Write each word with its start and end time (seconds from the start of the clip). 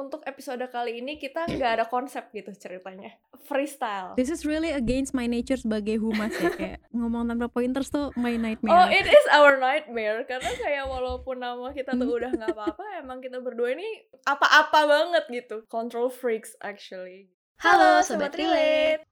untuk 0.00 0.24
episode 0.24 0.64
kali 0.72 1.04
ini 1.04 1.20
kita 1.20 1.44
nggak 1.44 1.72
ada 1.80 1.84
konsep 1.84 2.32
gitu 2.32 2.48
ceritanya 2.56 3.12
freestyle 3.44 4.16
This 4.16 4.32
is 4.32 4.48
really 4.48 4.72
against 4.72 5.12
my 5.12 5.28
nature 5.28 5.60
sebagai 5.60 6.00
humas 6.00 6.32
ya 6.40 6.50
kayak 6.56 6.78
ngomong 6.96 7.28
tanpa 7.28 7.52
pointers 7.52 7.92
tuh 7.92 8.10
my 8.16 8.34
nightmare. 8.40 8.72
Oh, 8.72 8.86
it 8.88 9.04
is 9.04 9.26
our 9.32 9.60
nightmare 9.60 10.24
karena 10.24 10.50
kayak 10.56 10.84
walaupun 10.88 11.38
nama 11.38 11.70
kita 11.76 11.94
tuh 11.94 12.08
udah 12.20 12.30
nggak 12.32 12.52
apa-apa, 12.56 12.84
emang 13.02 13.20
kita 13.20 13.38
berdua 13.38 13.76
ini 13.76 13.86
apa-apa 14.24 14.80
banget 14.88 15.24
gitu. 15.28 15.56
Control 15.68 16.08
freaks 16.08 16.56
actually. 16.64 17.28
Halo 17.60 18.00
Sobat 18.00 18.32
Relate 18.40 19.04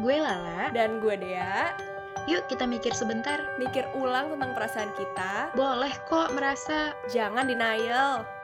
Gue 0.00 0.16
Lala 0.16 0.72
Dan 0.72 1.04
gue 1.04 1.20
Dea, 1.20 1.76
Yuk 2.24 2.48
kita 2.48 2.64
mikir 2.64 2.96
sebentar 2.96 3.44
mikir 3.60 3.84
ulang 3.92 4.32
tentang 4.32 4.56
perasaan 4.56 4.90
kita. 4.96 5.52
Boleh 5.52 5.92
kok 6.08 6.32
merasa 6.32 6.96
Jangan 7.12 7.44
denial. 7.44 8.41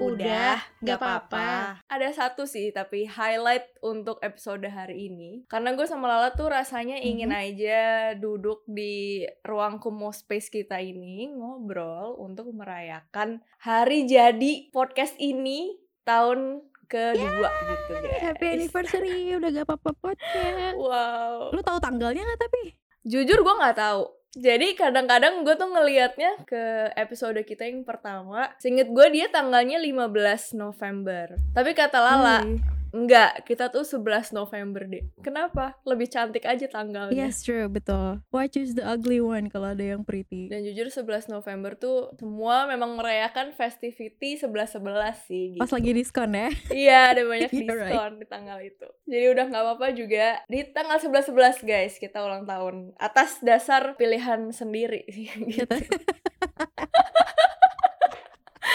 Udah, 0.00 0.56
nggak 0.80 0.96
apa-apa. 0.96 1.76
Ada 1.84 2.08
satu 2.16 2.48
sih, 2.48 2.72
tapi 2.72 3.04
highlight 3.04 3.68
untuk 3.84 4.16
episode 4.24 4.64
hari 4.64 5.12
ini. 5.12 5.44
Karena 5.44 5.76
gue 5.76 5.84
sama 5.84 6.08
Lala 6.08 6.32
tuh 6.32 6.48
rasanya 6.48 6.96
ingin 6.96 7.28
aja 7.28 8.16
duduk 8.16 8.64
di 8.64 9.28
ruang 9.44 9.76
kumo 9.76 10.08
space 10.08 10.48
kita 10.48 10.80
ini, 10.80 11.28
ngobrol 11.28 12.16
untuk 12.16 12.48
merayakan 12.56 13.44
hari 13.60 14.08
jadi 14.08 14.72
podcast 14.72 15.20
ini 15.20 15.76
tahun 16.08 16.64
kedua 16.88 17.50
gitu 17.52 17.92
guys. 18.00 18.20
Happy 18.24 18.46
anniversary 18.56 19.36
udah 19.36 19.48
gak 19.52 19.66
apa-apa 19.68 19.90
podcast. 20.00 20.76
Wow. 20.80 21.52
Lu 21.52 21.60
tahu 21.60 21.76
tanggalnya 21.76 22.24
gak 22.24 22.40
tapi? 22.48 22.72
Jujur 23.04 23.40
gue 23.40 23.54
nggak 23.60 23.76
tahu. 23.76 24.19
Jadi 24.30 24.78
kadang-kadang 24.78 25.42
gue 25.42 25.58
tuh 25.58 25.66
ngelihatnya 25.74 26.46
ke 26.46 26.94
episode 26.94 27.42
kita 27.42 27.66
yang 27.66 27.82
pertama. 27.82 28.54
Seinget 28.62 28.86
gue 28.86 29.06
dia 29.10 29.26
tanggalnya 29.26 29.82
15 29.82 30.54
November. 30.54 31.34
Tapi 31.50 31.74
kata 31.74 31.98
Lala, 31.98 32.46
Wih. 32.46 32.62
Enggak, 32.90 33.46
kita 33.46 33.70
tuh 33.70 33.86
11 33.86 34.34
November 34.34 34.86
deh. 34.86 35.04
Kenapa? 35.22 35.78
Lebih 35.86 36.10
cantik 36.10 36.44
aja 36.46 36.66
tanggalnya. 36.66 37.14
Yes 37.14 37.42
true 37.42 37.66
betul. 37.70 38.22
Why 38.34 38.46
choose 38.50 38.74
the 38.74 38.84
ugly 38.84 39.22
one 39.22 39.48
kalau 39.50 39.72
ada 39.72 39.82
yang 39.82 40.02
pretty? 40.02 40.50
Dan 40.50 40.66
jujur 40.66 40.90
11 40.90 41.30
November 41.30 41.74
tuh 41.78 42.12
semua 42.18 42.66
memang 42.66 42.98
merayakan 42.98 43.54
festivity 43.54 44.38
11-11 44.38 45.28
sih 45.28 45.44
gitu. 45.56 45.62
Pas 45.62 45.72
lagi 45.72 45.90
diskon 45.94 46.32
ya. 46.34 46.48
Iya, 46.80 46.98
ada 47.12 47.22
banyak 47.26 47.50
You're 47.54 47.66
diskon 47.66 48.12
di 48.22 48.26
tanggal 48.26 48.58
itu. 48.62 48.88
Jadi 49.06 49.24
udah 49.30 49.44
nggak 49.50 49.62
apa-apa 49.64 49.86
juga 49.94 50.26
di 50.46 50.60
tanggal 50.70 50.98
11-11 50.98 51.66
guys 51.66 51.94
kita 51.98 52.22
ulang 52.22 52.46
tahun 52.46 52.94
atas 52.96 53.42
dasar 53.42 53.94
pilihan 53.98 54.50
sendiri 54.54 55.04
gitu. 55.54 55.76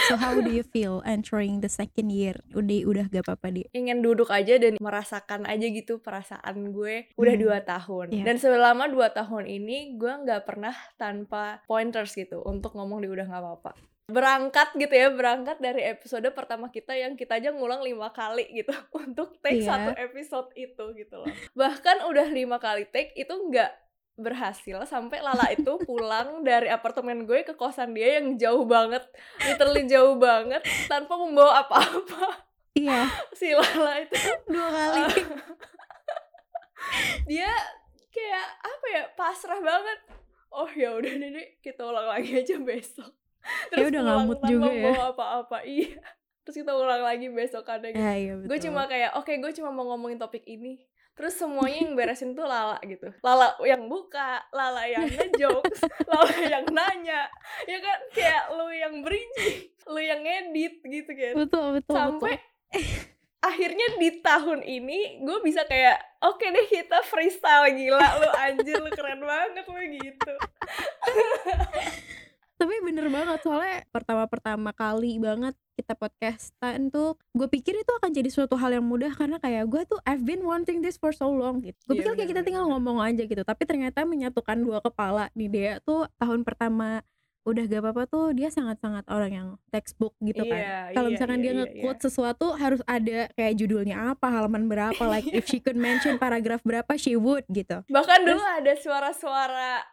So 0.06 0.16
how 0.16 0.36
do 0.36 0.50
you 0.50 0.62
feel 0.64 1.02
entering 1.04 1.60
the 1.60 1.68
second 1.68 2.10
year? 2.10 2.38
Udah 2.52 2.80
udah 2.84 3.06
gak 3.08 3.24
apa-apa 3.24 3.48
di. 3.50 3.62
ingin 3.72 4.00
duduk 4.00 4.30
aja 4.30 4.56
dan 4.56 4.78
merasakan 4.78 5.44
aja 5.44 5.66
gitu 5.66 5.98
perasaan 5.98 6.72
gue 6.72 7.10
udah 7.14 7.34
Hmm. 7.34 7.44
dua 7.44 7.58
tahun 7.62 8.08
Iya. 8.12 8.24
dan 8.24 8.36
selama 8.38 8.86
dua 8.88 9.10
tahun 9.10 9.46
ini 9.46 9.78
gue 9.96 10.14
nggak 10.20 10.44
pernah 10.44 10.72
tanpa 10.96 11.62
pointers 11.66 12.14
gitu 12.14 12.42
untuk 12.42 12.74
ngomong 12.74 13.00
di 13.00 13.08
udah 13.08 13.26
nggak 13.26 13.42
apa-apa 13.42 13.72
berangkat 14.06 14.70
gitu 14.76 14.94
ya 14.94 15.10
berangkat 15.10 15.58
dari 15.58 15.82
episode 15.84 16.30
pertama 16.32 16.70
kita 16.70 16.94
yang 16.94 17.14
kita 17.14 17.36
aja 17.36 17.50
ngulang 17.50 17.82
lima 17.82 18.12
kali 18.12 18.46
gitu 18.54 18.70
untuk 19.02 19.34
take 19.40 19.60
Iya. 19.60 19.68
satu 19.68 19.92
episode 19.98 20.50
itu 20.56 20.84
gitu 20.96 21.16
loh 21.18 21.28
bahkan 21.54 22.06
udah 22.06 22.28
lima 22.28 22.58
kali 22.58 22.86
take 22.86 23.12
itu 23.14 23.34
nggak 23.34 23.74
berhasil 24.16 24.80
sampai 24.84 25.20
Lala 25.20 25.50
itu 25.50 25.76
pulang 25.82 26.40
dari 26.42 26.68
apartemen 26.68 27.24
gue 27.24 27.44
ke 27.44 27.52
kosan 27.52 27.92
dia 27.92 28.18
yang 28.18 28.36
jauh 28.36 28.64
banget 28.64 29.04
literally 29.40 29.84
jauh 29.86 30.16
banget 30.16 30.60
tanpa 30.86 31.16
membawa 31.16 31.62
apa-apa 31.62 32.48
Iya, 32.74 33.08
si 33.40 33.52
Lala 33.52 34.00
itu 34.00 34.16
dua 34.46 34.68
kali. 34.68 35.04
dia 37.26 37.52
kayak 38.10 38.46
apa 38.62 38.86
ya 38.90 39.04
pasrah 39.14 39.60
banget 39.60 40.00
oh 40.50 40.70
ya 40.70 40.94
udah 40.94 41.12
Dek, 41.12 41.60
kita 41.60 41.84
ulang 41.84 42.08
lagi 42.10 42.32
aja 42.38 42.56
besok 42.58 43.12
Kayak 43.70 43.92
udah 43.92 44.02
pulang 44.02 44.16
ngamut 44.18 44.38
tanpa 44.38 44.50
juga 44.50 44.68
ya. 44.68 44.82
membawa 44.86 45.06
apa-apa 45.12 45.58
iya 45.64 45.92
terus 46.42 46.56
kita 46.58 46.72
ulang 46.72 47.02
lagi 47.02 47.28
besok 47.28 47.66
ada 47.66 47.88
gitu 47.88 47.98
Ya, 47.98 48.14
iya 48.14 48.34
betul. 48.34 48.48
gue 48.48 48.60
cuma 48.62 48.82
kayak 48.86 49.12
oke 49.16 49.34
gue 49.34 49.52
cuma 49.54 49.70
mau 49.70 49.86
ngomongin 49.90 50.18
topik 50.18 50.46
ini 50.46 50.80
terus 51.16 51.40
semuanya 51.40 51.88
yang 51.88 51.96
beresin 51.96 52.36
tuh 52.36 52.44
Lala 52.44 52.78
gitu. 52.84 53.08
Lala 53.24 53.56
yang 53.64 53.88
buka 53.88 54.44
Lala 54.52 54.84
yang 54.86 55.08
ngejokes 55.08 55.80
Lala 56.12 56.38
yang 56.44 56.68
nanya. 56.70 57.32
Ya 57.66 57.80
kan? 57.80 58.00
Kayak 58.12 58.44
lu 58.54 58.68
yang 58.70 58.94
bridging 59.00 59.76
lu 59.86 60.02
yang 60.02 60.22
ngedit 60.22 60.82
gitu 60.82 61.12
kan. 61.14 61.34
Betul 61.46 61.66
betul 61.78 61.96
sampai 61.96 62.34
betul. 62.36 62.92
akhirnya 63.46 63.88
di 64.02 64.10
tahun 64.26 64.66
ini 64.66 65.22
gue 65.22 65.38
bisa 65.46 65.62
kayak 65.70 66.02
oke 66.26 66.42
deh 66.42 66.66
kita 66.66 67.06
freestyle 67.06 67.70
gila 67.70 68.08
lu 68.18 68.30
anjir 68.42 68.82
lu 68.82 68.90
keren 68.92 69.22
banget 69.22 69.66
lu 69.70 69.82
gitu. 70.02 70.34
Tapi 72.60 72.76
bener 72.82 73.12
banget 73.12 73.40
soalnya 73.46 73.86
pertama-pertama 73.94 74.74
kali 74.74 75.22
banget 75.22 75.54
kita 75.76 75.94
podcastan 75.94 76.88
tuh 76.88 77.20
gue 77.36 77.48
pikir 77.52 77.76
itu 77.76 77.92
akan 78.00 78.12
jadi 78.16 78.30
suatu 78.32 78.56
hal 78.56 78.80
yang 78.80 78.86
mudah 78.88 79.12
karena 79.12 79.38
kayak 79.44 79.68
gue 79.68 79.82
tuh 79.84 80.00
I've 80.08 80.24
been 80.24 80.48
wanting 80.48 80.80
this 80.80 80.96
for 80.96 81.12
so 81.12 81.28
long 81.28 81.60
gitu. 81.60 81.76
Gue 81.92 82.00
Iya, 82.00 82.02
pikir 82.08 82.14
kayak 82.16 82.30
kita 82.32 82.42
tinggal 82.48 82.66
ngomong 82.72 83.04
aja 83.04 83.28
gitu. 83.28 83.44
Tapi 83.44 83.64
ternyata 83.68 84.08
menyatukan 84.08 84.58
dua 84.64 84.80
kepala 84.80 85.28
di 85.36 85.52
Dea 85.52 85.84
tuh 85.84 86.08
tahun 86.16 86.48
pertama 86.48 87.04
udah 87.46 87.64
gak 87.70 87.78
apa-apa 87.78 88.04
tuh 88.10 88.34
dia 88.34 88.50
sangat-sangat 88.50 89.06
orang 89.06 89.32
yang 89.32 89.48
textbook 89.70 90.18
gitu 90.18 90.42
kan. 90.50 90.58
Iya, 90.58 90.78
Kalau 90.98 91.08
iya, 91.08 91.14
misalkan 91.14 91.40
iya, 91.40 91.44
dia 91.46 91.52
iya, 91.54 91.58
nge-quote 91.62 92.02
sesuatu 92.02 92.46
harus 92.58 92.82
ada 92.90 93.30
kayak 93.38 93.54
judulnya 93.54 94.18
apa, 94.18 94.34
halaman 94.34 94.66
berapa, 94.66 94.98
like 95.06 95.30
if 95.38 95.46
she 95.46 95.62
could 95.62 95.78
mention 95.78 96.18
paragraf 96.18 96.66
berapa 96.66 96.90
she 96.98 97.14
would 97.14 97.46
gitu. 97.54 97.86
bahkan 97.86 98.26
dulu 98.26 98.42
ada 98.42 98.74
suara-suara 98.74 99.86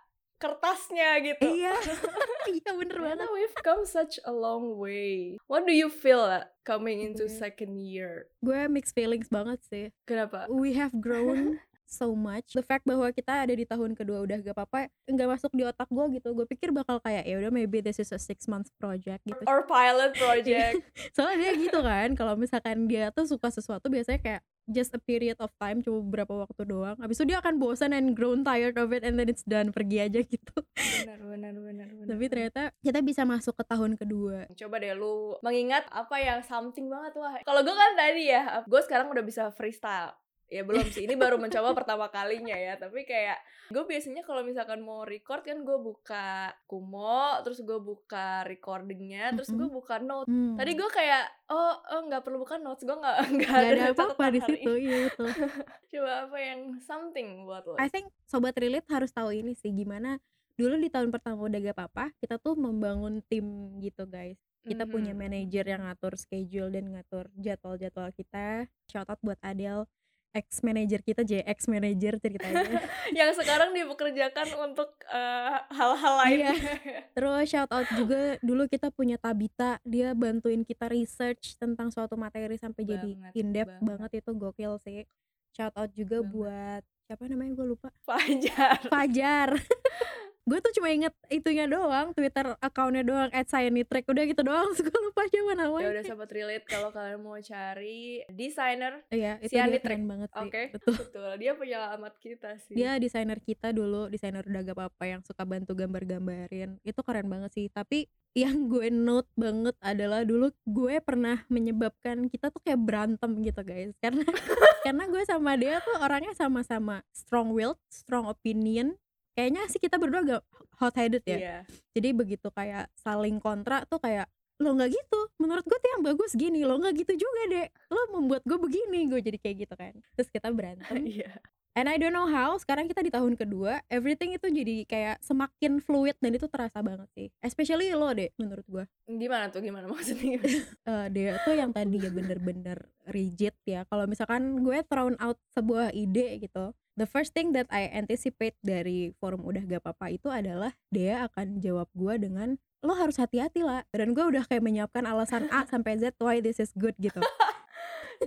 kertasnya 0.43 1.23
gitu. 1.23 1.47
Iya. 1.47 1.75
iya 2.59 2.71
bener 2.75 2.99
banget. 2.99 3.29
We've 3.31 3.59
come 3.63 3.87
such 3.87 4.19
a 4.27 4.35
long 4.35 4.75
way. 4.75 5.39
What 5.47 5.63
do 5.63 5.73
you 5.73 5.87
feel 5.87 6.19
uh, 6.19 6.51
coming 6.67 6.99
into 6.99 7.31
Gue- 7.31 7.39
second 7.39 7.79
year? 7.79 8.27
Gue 8.43 8.67
mixed 8.67 8.99
feelings 8.99 9.31
banget 9.31 9.63
sih. 9.63 9.87
kenapa? 10.03 10.51
We 10.51 10.75
have 10.75 10.91
grown 10.99 11.63
so 11.87 12.17
much. 12.17 12.57
The 12.57 12.65
fact 12.65 12.89
bahwa 12.89 13.13
kita 13.13 13.45
ada 13.45 13.53
di 13.53 13.63
tahun 13.63 13.93
kedua 13.93 14.25
udah 14.25 14.41
gak 14.41 14.57
apa-apa 14.57 14.89
nggak 15.05 15.29
masuk 15.29 15.53
di 15.53 15.63
otak 15.63 15.87
gue 15.87 16.19
gitu. 16.19 16.33
Gue 16.33 16.47
pikir 16.49 16.73
bakal 16.73 16.99
kayak 16.99 17.23
ya 17.23 17.37
udah 17.39 17.53
maybe 17.53 17.79
this 17.79 18.01
is 18.01 18.11
a 18.11 18.19
six 18.19 18.49
months 18.49 18.73
project 18.81 19.23
gitu. 19.23 19.45
Or 19.47 19.63
pilot 19.63 20.17
project. 20.17 20.83
Soalnya 21.17 21.39
dia 21.39 21.53
gitu 21.55 21.79
kan 21.85 22.17
kalau 22.17 22.35
misalkan 22.35 22.89
dia 22.89 23.13
tuh 23.13 23.29
suka 23.29 23.53
sesuatu 23.53 23.87
biasanya 23.87 24.19
kayak 24.19 24.43
just 24.73 24.97
a 24.97 25.01
period 25.01 25.37
of 25.39 25.53
time 25.61 25.85
cuma 25.85 26.01
beberapa 26.01 26.33
waktu 26.33 26.65
doang. 26.65 26.97
Habis 26.97 27.21
itu 27.21 27.33
dia 27.33 27.39
akan 27.45 27.61
bosan 27.61 27.93
and 27.93 28.17
grown 28.17 28.41
tired 28.43 28.81
of 28.81 28.91
it 28.91 29.05
and 29.05 29.21
then 29.21 29.29
it's 29.29 29.45
done 29.45 29.71
pergi 29.71 30.09
aja 30.09 30.21
gitu. 30.25 30.57
Benar 31.05 31.21
benar 31.21 31.55
benar 31.61 31.89
benar. 31.93 32.09
Tapi 32.09 32.25
ternyata 32.33 32.63
kita 32.81 32.99
bisa 33.05 33.23
masuk 33.29 33.55
ke 33.55 33.65
tahun 33.69 34.01
kedua. 34.01 34.49
Coba 34.57 34.81
deh 34.81 34.97
lu 34.97 35.37
mengingat 35.45 35.85
apa 35.93 36.17
yang 36.17 36.41
something 36.41 36.89
banget 36.89 37.13
wah. 37.21 37.37
Kalau 37.45 37.61
gue 37.61 37.75
kan 37.77 37.93
tadi 37.95 38.33
ya 38.33 38.65
gue 38.65 38.81
sekarang 38.83 39.13
udah 39.13 39.25
bisa 39.25 39.53
freestyle 39.53 40.17
ya 40.53 40.63
belum 40.63 40.85
sih. 40.87 41.09
Ini 41.09 41.17
baru 41.17 41.41
mencoba 41.41 41.73
pertama 41.73 42.07
kalinya 42.07 42.53
ya. 42.53 42.77
Tapi 42.77 43.03
kayak 43.03 43.41
gue 43.69 43.83
biasanya 43.83 44.21
kalau 44.21 44.45
misalkan 44.45 44.79
mau 44.79 45.01
record 45.03 45.41
kan 45.41 45.65
gue 45.65 45.79
buka 45.79 46.29
kumo 46.67 47.41
terus 47.41 47.59
gue 47.59 47.81
buka 47.81 48.45
recordingnya 48.45 49.33
terus 49.33 49.49
gue 49.49 49.65
buka 49.65 49.97
note 49.97 50.29
Hmm. 50.29 50.55
tadi 50.55 50.77
gue 50.77 50.85
kayak 50.87 51.25
oh 51.49 51.73
oh 51.89 52.01
nggak 52.05 52.21
perlu 52.21 52.39
buka 52.39 52.57
notes. 52.57 52.85
Gue 52.85 52.93
nggak 52.95 53.17
nggak 53.33 53.49
Gak 53.49 53.65
ada 53.65 53.81
catatan 53.83 53.97
apa-apa 53.97 54.25
di 54.29 54.41
situ 54.45 54.71
iya 54.77 54.97
betul. 55.09 55.29
Coba 55.91 56.13
apa 56.23 56.39
yang 56.39 56.61
something 56.79 57.27
buat 57.43 57.65
lo. 57.65 57.75
I 57.77 57.89
think 57.89 58.13
sobat 58.23 58.53
relate 58.55 58.87
harus 58.87 59.09
tahu 59.09 59.33
ini 59.33 59.57
sih 59.57 59.73
gimana 59.73 60.21
dulu 60.53 60.77
di 60.77 60.93
tahun 60.93 61.09
pertama 61.09 61.41
udah 61.43 61.59
gak 61.59 61.75
apa-apa 61.75 62.05
kita 62.21 62.37
tuh 62.37 62.53
membangun 62.55 63.25
tim 63.25 63.45
gitu 63.81 64.05
guys. 64.05 64.37
Kita 64.63 64.85
punya 64.85 65.11
Mhm. 65.11 65.19
manajer 65.19 65.65
yang 65.67 65.83
ngatur 65.83 66.15
schedule 66.15 66.71
dan 66.71 66.87
ngatur 66.89 67.27
jadwal-jadwal 67.35 68.13
kita. 68.13 68.69
Shout 68.87 69.09
out 69.09 69.19
buat 69.19 69.41
Adel 69.41 69.89
ex 70.33 70.61
manajer 70.61 71.01
kita 71.01 71.23
J 71.23 71.45
ex 71.45 71.65
manajer 71.67 72.17
ceritanya 72.17 72.81
yang 73.19 73.31
sekarang 73.31 73.71
dipekerjakan 73.71 74.49
untuk 74.65 74.89
eh, 75.07 75.57
hal-hal 75.71 76.15
lain 76.25 76.39
Iya. 76.43 76.53
terus 77.17 77.45
shout 77.47 77.69
out 77.69 77.89
juga 77.93 78.41
dulu 78.41 78.65
kita 78.67 78.89
punya 78.89 79.17
Tabita 79.17 79.77
dia 79.83 80.13
bantuin 80.13 80.63
kita 80.63 80.89
research 80.89 81.57
tentang 81.57 81.89
suatu 81.89 82.17
materi 82.17 82.57
sampai 82.57 82.83
jadi 82.83 83.11
in 83.33 83.53
depth 83.53 83.77
banget. 83.79 84.09
banget. 84.09 84.11
itu 84.25 84.31
gokil 84.33 84.73
sih 84.81 85.05
shout 85.53 85.75
out 85.75 85.93
juga 85.93 86.19
Banget. 86.19 86.33
buat 86.33 86.83
siapa 87.03 87.25
namanya 87.27 87.53
gue 87.53 87.67
lupa 87.69 87.89
Fajar 88.01 88.79
Fajar 88.89 89.49
gue 90.43 90.59
tuh 90.59 90.73
cuma 90.75 90.91
inget 90.91 91.15
itunya 91.31 91.71
doang 91.71 92.11
twitter 92.13 92.59
accountnya 92.59 93.07
doang 93.07 93.31
at 93.31 93.47
Track 93.47 94.07
udah 94.09 94.25
gitu 94.27 94.43
doang. 94.43 94.71
Gue 94.83 95.01
lupa 95.05 95.23
siapa 95.29 95.53
ya 95.53 95.55
namanya 95.55 95.89
udah 95.93 96.05
sobat 96.07 96.31
relate 96.33 96.67
kalau 96.67 96.89
kalian 96.91 97.21
mau 97.23 97.39
cari 97.39 98.25
desainer 98.33 99.05
iya 99.13 99.39
itu 99.39 99.55
dia 99.55 99.79
keren 99.79 100.09
banget 100.09 100.29
sih 100.33 100.43
oke 100.43 100.63
betul. 100.75 100.95
betul. 101.07 101.31
Dia 101.39 101.53
penyelamat 101.55 102.15
kita 102.19 102.51
sih. 102.59 102.75
Dia 102.75 102.99
desainer 102.99 103.39
kita 103.39 103.71
dulu 103.71 104.11
desainer 104.11 104.43
udah 104.43 104.61
gak 104.67 104.77
apa-apa 104.77 105.05
yang 105.07 105.21
suka 105.23 105.47
bantu 105.47 105.77
gambar-gambarin. 105.79 106.81
Itu 106.83 107.01
keren 107.07 107.29
banget 107.31 107.51
sih 107.55 107.67
tapi 107.71 108.09
yang 108.33 108.73
gue 108.73 108.89
note 108.89 109.29
banget 109.37 109.77
adalah 109.85 110.25
dulu 110.25 110.49
gue 110.65 110.97
pernah 111.05 111.45
menyebabkan 111.53 112.33
kita 112.33 112.49
tuh 112.49 112.65
kayak 112.65 112.81
berantem 112.81 113.31
gitu 113.45 113.61
guys. 113.63 113.93
Karena 114.01 114.25
karena 114.87 115.05
gue 115.07 115.23
sama 115.29 115.55
dia 115.55 115.79
tuh 115.85 116.01
orangnya 116.01 116.33
sama-sama 116.35 117.05
strong 117.13 117.53
willed 117.53 117.79
strong 117.93 118.27
opinion 118.27 118.97
kayaknya 119.33 119.63
sih 119.69 119.81
kita 119.81 119.97
berdua 119.97 120.21
agak 120.25 120.43
hot 120.81 120.95
headed 120.97 121.25
ya. 121.25 121.39
Iya. 121.39 121.59
jadi 121.95 122.09
begitu 122.13 122.49
kayak 122.53 122.91
saling 122.99 123.39
kontra 123.39 123.85
tuh 123.89 124.01
kayak 124.03 124.27
lo 124.63 124.79
nggak 124.79 124.95
gitu 124.95 125.21
menurut 125.43 125.65
gue 125.67 125.75
tuh 125.75 125.91
yang 125.99 126.03
bagus 126.07 126.33
gini 126.39 126.63
lo 126.63 126.79
nggak 126.79 126.95
gitu 127.03 127.27
juga 127.27 127.43
deh 127.51 127.69
lo 127.91 128.01
membuat 128.19 128.43
gue 128.47 128.59
begini. 128.59 129.11
Gue 129.11 129.21
jadi 129.25 129.39
kayak 129.41 129.57
gitu 129.67 129.75
kan. 129.75 129.95
Terus 130.15 130.29
kita 130.31 130.49
berantem. 130.53 130.97
Iya 131.19 131.35
and 131.77 131.87
I 131.89 131.97
don't 131.97 132.13
know 132.13 132.29
how 132.29 132.55
sekarang 132.61 132.89
kita 132.89 133.01
di 133.05 133.11
tahun 133.13 133.37
kedua 133.37 133.85
everything 133.89 134.37
itu 134.37 134.49
jadi 134.49 134.85
kayak 134.85 135.17
semakin 135.25 135.81
fluid 135.81 136.17
dan 136.21 136.37
itu 136.37 136.47
terasa 136.49 136.81
banget 136.85 137.09
sih. 137.17 137.29
Especially 137.41 137.93
lo 137.93 138.13
deh 138.13 138.31
menurut 138.37 138.67
gue 138.69 138.85
gimana 139.09 139.49
tuh 139.53 139.61
gimana 139.65 139.89
maksudnya? 139.89 140.41
Eh 140.93 141.07
dia 141.15 141.39
tuh 141.47 141.55
yang 141.55 141.71
tadi 141.71 141.97
ya 141.99 142.11
bener-bener 142.11 142.89
rigid 143.09 143.55
ya. 143.65 143.85
Kalau 143.87 144.05
misalkan 144.09 144.61
gue 144.65 144.83
thrown 144.87 145.17
out 145.21 145.39
sebuah 145.55 145.95
ide 145.95 146.43
gitu 146.43 146.75
the 146.97 147.09
first 147.09 147.33
thing 147.33 147.57
that 147.57 147.69
I 147.73 147.89
anticipate 147.89 148.57
dari 148.61 149.17
forum 149.17 149.45
udah 149.45 149.65
gak 149.65 149.81
apa-apa 149.85 150.13
itu 150.13 150.29
adalah 150.29 150.77
dia 150.93 151.25
akan 151.29 151.61
jawab 151.65 151.89
gue 151.97 152.15
dengan 152.21 152.61
lo 152.83 152.99
harus 152.99 153.17
hati-hati 153.17 153.63
lah. 153.63 153.87
Dan 153.95 154.13
gue 154.13 154.25
udah 154.27 154.45
kayak 154.45 154.63
menyiapkan 154.65 155.07
alasan 155.07 155.47
A 155.55 155.65
sampai 155.65 156.03
Z 156.03 156.19
why 156.19 156.43
this 156.43 156.59
is 156.59 156.75
good 156.75 156.99
gitu 156.99 157.23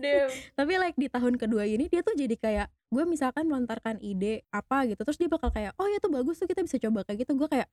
Damn. 0.02 0.30
tapi 0.54 0.74
like 0.80 0.98
di 0.98 1.08
tahun 1.08 1.36
kedua 1.40 1.64
ini 1.66 1.88
dia 1.88 2.02
tuh 2.04 2.16
jadi 2.16 2.36
kayak 2.36 2.68
gue 2.92 3.04
misalkan 3.08 3.48
melontarkan 3.48 4.00
ide 4.00 4.46
apa 4.52 4.88
gitu 4.88 5.02
terus 5.02 5.20
dia 5.20 5.30
bakal 5.32 5.50
kayak 5.52 5.76
oh 5.80 5.88
ya 5.88 5.98
tuh 6.00 6.12
bagus 6.12 6.40
tuh 6.40 6.48
kita 6.48 6.64
bisa 6.64 6.78
coba 6.80 7.04
kayak 7.04 7.28
gitu 7.28 7.36
gue 7.36 7.48
kayak 7.50 7.70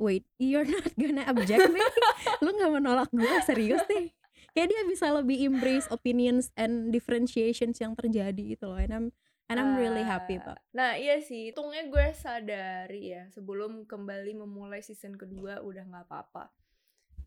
wait 0.00 0.24
you're 0.40 0.66
not 0.66 0.88
gonna 0.96 1.22
object 1.28 1.62
me? 1.70 1.80
Lu 2.44 2.50
nggak 2.54 2.72
menolak 2.72 3.10
gue? 3.12 3.34
Serius 3.44 3.84
nih 3.86 4.10
kayak 4.52 4.68
dia 4.68 4.82
bisa 4.84 5.08
lebih 5.12 5.40
embrace 5.48 5.88
opinions 5.88 6.52
and 6.60 6.92
differentiations 6.92 7.80
yang 7.80 7.96
terjadi 7.96 8.56
gitu 8.56 8.68
loh 8.68 8.76
and 8.76 8.92
I'm 8.92 9.06
and 9.48 9.56
I'm 9.60 9.76
really 9.76 10.04
happy 10.04 10.40
Ah, 10.40 10.56
pak. 10.56 10.58
Nah 10.72 10.96
iya 10.96 11.20
sih, 11.20 11.52
untungnya 11.52 11.84
gue 11.88 12.06
sadari 12.16 13.12
ya 13.12 13.28
sebelum 13.32 13.84
kembali 13.84 14.40
memulai 14.40 14.80
season 14.80 15.20
kedua 15.20 15.60
udah 15.60 15.84
nggak 15.84 16.04
apa-apa. 16.08 16.48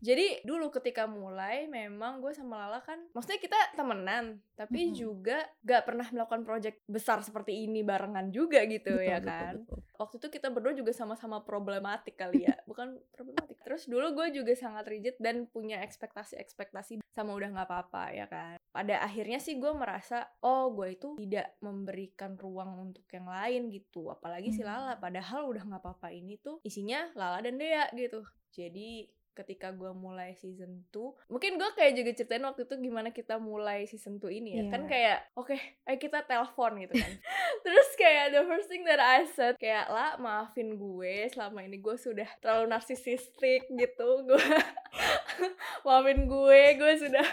Jadi 0.06 0.46
dulu 0.46 0.70
ketika 0.70 1.10
mulai 1.10 1.66
memang 1.66 2.22
gue 2.22 2.30
sama 2.30 2.62
Lala 2.62 2.78
kan 2.78 3.02
maksudnya 3.10 3.42
kita 3.42 3.58
temenan 3.74 4.38
tapi 4.54 4.88
Mhm. 4.88 4.94
juga 4.94 5.38
gak 5.60 5.82
pernah 5.82 6.06
melakukan 6.06 6.46
project 6.46 6.78
besar 6.86 7.20
seperti 7.20 7.66
ini 7.66 7.82
barengan 7.82 8.30
juga 8.30 8.62
gitu 8.64 8.94
Betul, 8.94 9.02
ya 9.02 9.18
betul, 9.18 9.26
kan. 9.26 9.52
betul. 9.66 9.78
Waktu 9.96 10.14
itu 10.16 10.28
kita 10.30 10.48
berdua 10.48 10.72
juga 10.72 10.92
sama-sama 10.92 11.40
problematik 11.40 12.14
kali 12.14 12.46
ya, 12.46 12.54
bukan 12.70 12.94
problematik. 13.10 13.58
Terus 13.66 13.84
dulu 13.84 14.14
gue 14.14 14.26
juga 14.32 14.52
sangat 14.54 14.86
rigid 14.86 15.16
dan 15.18 15.48
punya 15.48 15.82
ekspektasi-ekspektasi 15.82 17.02
sama 17.08 17.32
udah 17.32 17.48
nggak 17.50 17.66
apa-apa 17.66 18.04
ya 18.12 18.26
kan. 18.28 18.56
Pada 18.70 19.00
akhirnya 19.00 19.40
sih 19.40 19.56
gue 19.56 19.72
merasa, 19.72 20.28
oh 20.40 20.68
gue 20.70 20.94
itu 20.94 21.16
tidak 21.16 21.56
memberikan 21.58 22.36
ruang 22.36 22.76
untuk 22.78 23.08
yang 23.08 23.24
lain 23.26 23.72
gitu. 23.72 24.12
Apalagi 24.12 24.52
si 24.52 24.60
Hmm. 24.60 24.68
Lala, 24.68 24.94
padahal 24.96 25.48
udah 25.48 25.64
nggak 25.64 25.82
apa-apa 25.82 26.12
ini 26.12 26.36
tuh 26.36 26.60
isinya 26.62 27.08
Lala 27.16 27.40
dan 27.40 27.56
Dea 27.56 27.88
gitu. 27.90 28.20
Jadi 28.52 29.08
ketika 29.36 29.68
gue 29.76 29.92
mulai 29.92 30.32
season 30.40 30.88
2 30.88 31.28
mungkin 31.28 31.60
gue 31.60 31.70
kayak 31.76 31.92
juga 31.92 32.10
ceritain 32.16 32.44
waktu 32.48 32.64
itu 32.64 32.74
gimana 32.80 33.12
kita 33.12 33.36
mulai 33.36 33.84
season 33.84 34.16
2 34.16 34.32
ini 34.32 34.50
ya. 34.56 34.64
Iya. 34.64 34.72
kan 34.72 34.82
kayak 34.88 35.18
oke 35.36 35.56
ayo 35.84 35.98
kita 36.00 36.24
telepon 36.24 36.80
gitu 36.80 36.94
kan. 36.96 37.12
Terus 37.64 37.88
kayak 38.00 38.32
the 38.32 38.42
first 38.48 38.72
thing 38.72 38.88
that 38.88 38.98
I 39.02 39.28
said 39.28 39.60
kayak 39.60 39.92
lah 39.92 40.16
maafin 40.16 40.80
gue 40.80 41.28
selama 41.28 41.60
ini 41.60 41.76
gue 41.76 41.96
sudah 42.00 42.26
terlalu 42.40 42.72
narsisistik 42.72 43.68
gitu 43.68 44.08
gue 44.24 44.46
maafin 45.86 46.24
gue 46.24 46.60
gue 46.80 46.92
sudah 46.96 47.26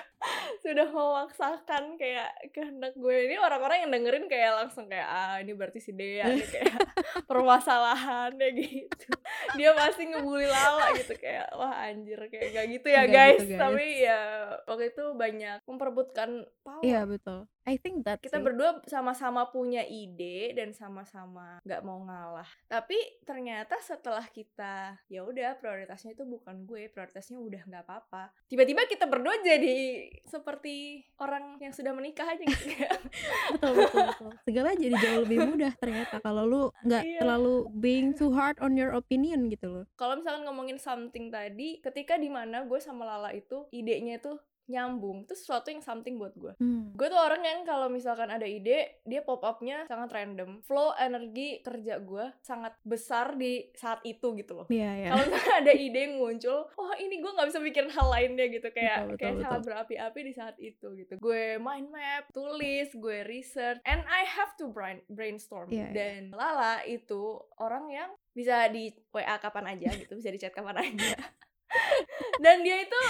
sudah 0.63 0.87
memaksakan 0.87 1.99
kayak 1.99 2.31
kehendak 2.55 2.95
gue. 2.95 3.31
Ini 3.31 3.35
orang-orang 3.39 3.87
yang 3.87 3.91
dengerin 3.91 4.27
kayak 4.31 4.51
langsung 4.63 4.87
kayak 4.87 5.07
ah 5.07 5.35
ini 5.39 5.51
berarti 5.51 5.79
si 5.83 5.91
Dea 5.91 6.27
kayak 6.27 6.75
permasalahannya 7.29 8.49
gitu 8.55 9.07
dia 9.53 9.71
pasti 9.73 10.03
ngebully 10.05 10.45
Lala 10.45 10.91
gitu 10.93 11.13
kayak 11.15 11.47
wah 11.53 11.73
anjir 11.83 12.19
kayak 12.27 12.47
gak 12.51 12.65
gitu 12.69 12.87
ya 12.87 13.01
Nggak 13.03 13.13
guys. 13.13 13.39
gitu, 13.39 13.51
guys. 13.51 13.61
tapi 13.61 13.85
ya 14.01 14.19
waktu 14.65 14.83
itu 14.89 15.03
banyak 15.13 15.57
memperebutkan 15.63 16.29
power 16.61 16.81
iya 16.81 17.01
betul 17.03 17.45
I 17.63 17.79
think 17.79 18.03
that 18.03 18.19
kita 18.19 18.37
sih. 18.37 18.43
berdua 18.43 18.83
sama-sama 18.85 19.47
punya 19.47 19.81
ide 19.81 20.51
dan 20.51 20.71
sama-sama 20.71 21.63
nggak 21.63 21.81
mau 21.81 22.03
ngalah. 22.03 22.47
Tapi 22.67 22.95
ternyata 23.23 23.79
setelah 23.79 24.27
kita 24.27 24.99
ya 25.07 25.23
udah 25.23 25.55
prioritasnya 25.55 26.11
itu 26.11 26.23
bukan 26.23 26.63
gue 26.63 26.87
prioritasnya 26.87 27.39
udah 27.39 27.63
nggak 27.63 27.83
apa-apa. 27.83 28.35
Tiba-tiba 28.45 28.83
kita 28.85 29.07
berdua 29.07 29.39
jadi 29.39 30.05
seperti 30.27 30.75
orang 31.17 31.55
yang 31.57 31.71
sudah 31.71 31.91
menikah 31.91 32.27
aja 32.27 32.43
gitu. 32.43 32.65
Betul 33.53 33.71
betul 33.77 34.01
betul. 34.07 34.29
Segala 34.43 34.69
jadi 34.73 34.95
jauh 34.95 35.21
lebih 35.23 35.39
mudah 35.45 35.71
ternyata 35.77 36.19
kalau 36.19 36.43
lu 36.43 36.61
nggak 36.81 37.03
Iya. 37.03 37.19
terlalu 37.19 37.55
being 37.73 38.11
too 38.11 38.31
hard 38.31 38.59
on 38.59 38.73
your 38.73 38.91
opinion 38.91 39.47
gitu 39.47 39.67
loh. 39.69 39.85
Kalau 39.95 40.15
misalkan 40.15 40.43
ngomongin 40.43 40.75
something 40.75 41.27
tadi 41.29 41.79
ketika 41.79 42.15
di 42.15 42.27
mana 42.27 42.63
gue 42.63 42.79
sama 42.79 43.03
Lala 43.03 43.31
itu 43.31 43.67
idenya 43.69 44.17
itu 44.17 44.35
nyambung 44.71 45.27
itu 45.27 45.35
sesuatu 45.35 45.69
yang 45.69 45.83
something 45.83 46.15
buat 46.15 46.33
gue 46.39 46.53
hmm. 46.59 46.93
Gue 46.93 47.07
tuh 47.09 47.19
orang 47.19 47.41
yang 47.41 47.59
kalau 47.65 47.89
misalkan 47.89 48.29
ada 48.29 48.45
ide, 48.45 49.01
dia 49.03 49.21
pop 49.25 49.41
up-nya 49.41 49.89
sangat 49.89 50.13
random. 50.13 50.61
Flow 50.61 50.93
energi 50.95 51.59
kerja 51.65 51.97
gue 51.99 52.31
sangat 52.45 52.77
besar 52.85 53.33
di 53.33 53.67
saat 53.73 53.99
itu 54.05 54.37
gitu 54.37 54.61
loh. 54.61 54.67
Iya 54.69 54.91
ya 54.93 55.07
Kalau 55.11 55.23
misalkan 55.27 55.55
ada 55.65 55.73
ide 55.73 55.99
yang 56.05 56.15
muncul, 56.21 56.59
oh 56.69 56.93
ini 57.01 57.15
gue 57.19 57.31
nggak 57.33 57.47
bisa 57.49 57.59
mikirin 57.59 57.91
hal 57.91 58.07
lainnya 58.13 58.45
gitu 58.47 58.69
kayak 58.69 58.97
Betul, 59.03 59.09
betul, 59.09 59.19
kayak 59.19 59.33
betul. 59.33 59.43
sangat 59.43 59.61
berapi-api 59.65 60.19
di 60.21 60.33
saat 60.33 60.55
itu 60.61 60.87
gitu. 60.95 61.13
Gue 61.17 61.57
mind 61.57 61.89
map, 61.89 62.23
tulis, 62.31 62.89
gue 62.93 63.17
research, 63.25 63.81
and 63.83 64.05
I 64.05 64.23
have 64.23 64.53
to 64.61 64.69
brain 64.69 65.01
brainstorm. 65.09 65.73
Iya, 65.73 65.89
iya. 65.89 65.93
Dan 65.93 66.21
Lala 66.31 66.85
itu 66.85 67.41
orang 67.57 67.89
yang 67.89 68.09
bisa 68.33 68.69
di 68.69 68.93
WA 69.09 69.37
kapan 69.41 69.77
aja 69.77 69.89
gitu, 69.97 70.13
bisa 70.17 70.29
di 70.29 70.39
chat 70.39 70.53
kapan 70.53 70.81
aja. 70.81 71.17
Dan 72.43 72.61
dia 72.61 72.85
itu 72.85 73.01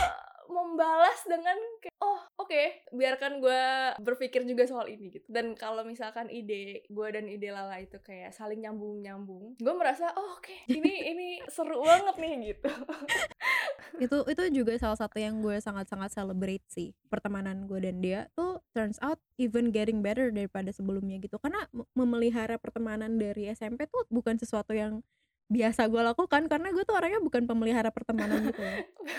membalas 0.50 1.20
dengan 1.26 1.56
kayak, 1.80 1.96
oh 2.04 2.20
oke 2.42 2.64
biarkan 2.92 3.40
gue 3.40 3.64
berpikir 4.04 4.44
juga 4.44 4.68
soal 4.68 4.92
ini 4.92 5.20
gitu. 5.20 5.28
Dan 5.32 5.56
kalau 5.56 5.84
misalkan 5.88 6.28
ide 6.28 6.84
gue 6.88 7.08
dan 7.10 7.26
ide 7.30 7.50
Lala 7.52 7.80
itu 7.80 8.00
kayak 8.02 8.36
saling 8.36 8.64
nyambung 8.64 9.00
nyambung 9.04 9.56
gue 9.60 9.74
merasa 9.74 10.12
oh 10.16 10.40
oke 10.40 10.54
ini 10.70 10.94
ini 11.12 11.28
seru 11.48 11.82
banget 11.84 12.16
nih 12.20 12.34
gitu. 12.54 12.72
Itu 14.02 14.18
itu 14.26 14.44
juga 14.64 14.74
salah 14.82 14.98
satu 14.98 15.18
yang 15.22 15.40
gue 15.40 15.62
sangat-sangat 15.62 16.12
celebrate 16.14 16.66
sih 16.68 16.92
pertemanan 17.08 17.70
gue 17.70 17.80
dan 17.80 18.02
dia 18.02 18.20
tuh 18.34 18.60
turns 18.74 18.98
out 19.00 19.22
even 19.38 19.70
getting 19.70 20.02
better 20.02 20.34
daripada 20.34 20.74
sebelumnya 20.74 21.22
gitu. 21.22 21.38
Karena 21.40 21.66
memelihara 21.94 22.58
pertemanan 22.58 23.16
dari 23.22 23.50
SMP 23.54 23.86
tuh 23.88 24.06
bukan 24.10 24.36
sesuatu 24.38 24.74
yang 24.74 25.06
biasa 25.52 25.86
gue 25.92 26.02
lakukan 26.02 26.48
karena 26.48 26.72
gue 26.72 26.84
tuh 26.88 26.96
orangnya 26.96 27.20
bukan 27.20 27.44
pemelihara 27.46 27.92
pertemanan 27.92 28.48
gitu 28.48 28.64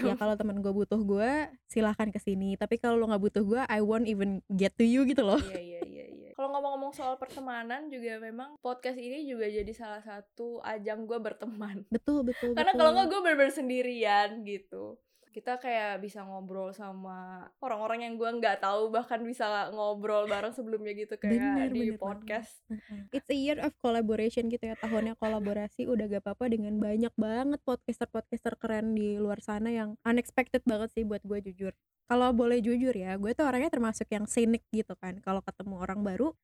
ya 0.02 0.14
kalau 0.21 0.35
teman 0.35 0.59
gue 0.59 0.73
butuh 0.73 0.99
gue 0.99 1.52
silahkan 1.69 2.09
ke 2.09 2.19
sini 2.19 2.57
tapi 2.57 2.81
kalau 2.81 2.97
lo 2.99 3.11
nggak 3.12 3.23
butuh 3.23 3.43
gue 3.45 3.61
I 3.69 3.85
won't 3.85 4.09
even 4.09 4.40
get 4.50 4.75
to 4.81 4.85
you 4.87 5.04
gitu 5.04 5.23
loh. 5.23 5.40
Iya 5.40 5.61
iya 5.61 5.81
iya 5.85 6.04
iya. 6.09 6.31
Kalau 6.35 6.50
ngomong-ngomong 6.50 6.90
soal 6.90 7.14
pertemanan 7.14 7.87
juga 7.87 8.19
memang 8.19 8.59
podcast 8.59 8.99
ini 8.99 9.23
juga 9.28 9.47
jadi 9.47 9.73
salah 9.75 10.02
satu 10.02 10.59
ajang 10.66 11.07
gue 11.07 11.19
berteman. 11.23 11.87
Betul 11.93 12.26
betul 12.26 12.57
karena 12.59 12.73
kalau 12.75 12.90
nggak 12.97 13.09
gue 13.11 13.21
bener 13.23 13.50
sendirian 13.54 14.43
gitu 14.43 14.99
kita 15.35 15.59
kayak 15.59 15.99
bisa 15.99 16.23
ngobrol 16.23 16.71
sama 16.71 17.50
orang-orang 17.59 18.07
yang 18.07 18.14
gue 18.14 18.31
nggak 18.38 18.62
tahu 18.62 18.95
bahkan 18.95 19.19
bisa 19.26 19.67
ngobrol 19.75 20.31
bareng 20.31 20.55
sebelumnya 20.55 20.95
gitu 20.95 21.19
kayak 21.19 21.43
Bener, 21.43 21.69
di 21.75 21.91
bener 21.91 21.99
podcast. 21.99 22.62
Heeh. 22.71 23.11
It's 23.11 23.26
a 23.26 23.35
year 23.35 23.59
of 23.59 23.75
collaboration 23.83 24.47
gitu 24.47 24.71
ya 24.71 24.79
tahunnya 24.79 25.19
kolaborasi 25.19 25.91
udah 25.91 26.07
gak 26.07 26.23
apa-apa 26.23 26.55
dengan 26.55 26.79
banyak 26.79 27.11
banget 27.19 27.59
podcaster-podcaster 27.67 28.55
keren 28.62 28.95
di 28.95 29.19
luar 29.19 29.43
sana 29.43 29.75
yang 29.75 29.99
unexpected 30.07 30.62
banget 30.62 30.95
sih 30.95 31.03
buat 31.03 31.26
gue 31.26 31.50
jujur 31.50 31.75
kalau 32.04 32.37
boleh 32.37 32.61
jujur 32.61 32.92
ya 32.92 33.16
gue 33.16 33.32
tuh 33.32 33.49
orangnya 33.49 33.73
termasuk 33.73 34.08
yang 34.12 34.28
sinik 34.28 34.61
gitu 34.68 34.92
kan. 35.00 35.16
Kalau 35.25 35.40
ketemu 35.40 35.75
orang 35.80 36.00
baru 36.04 36.37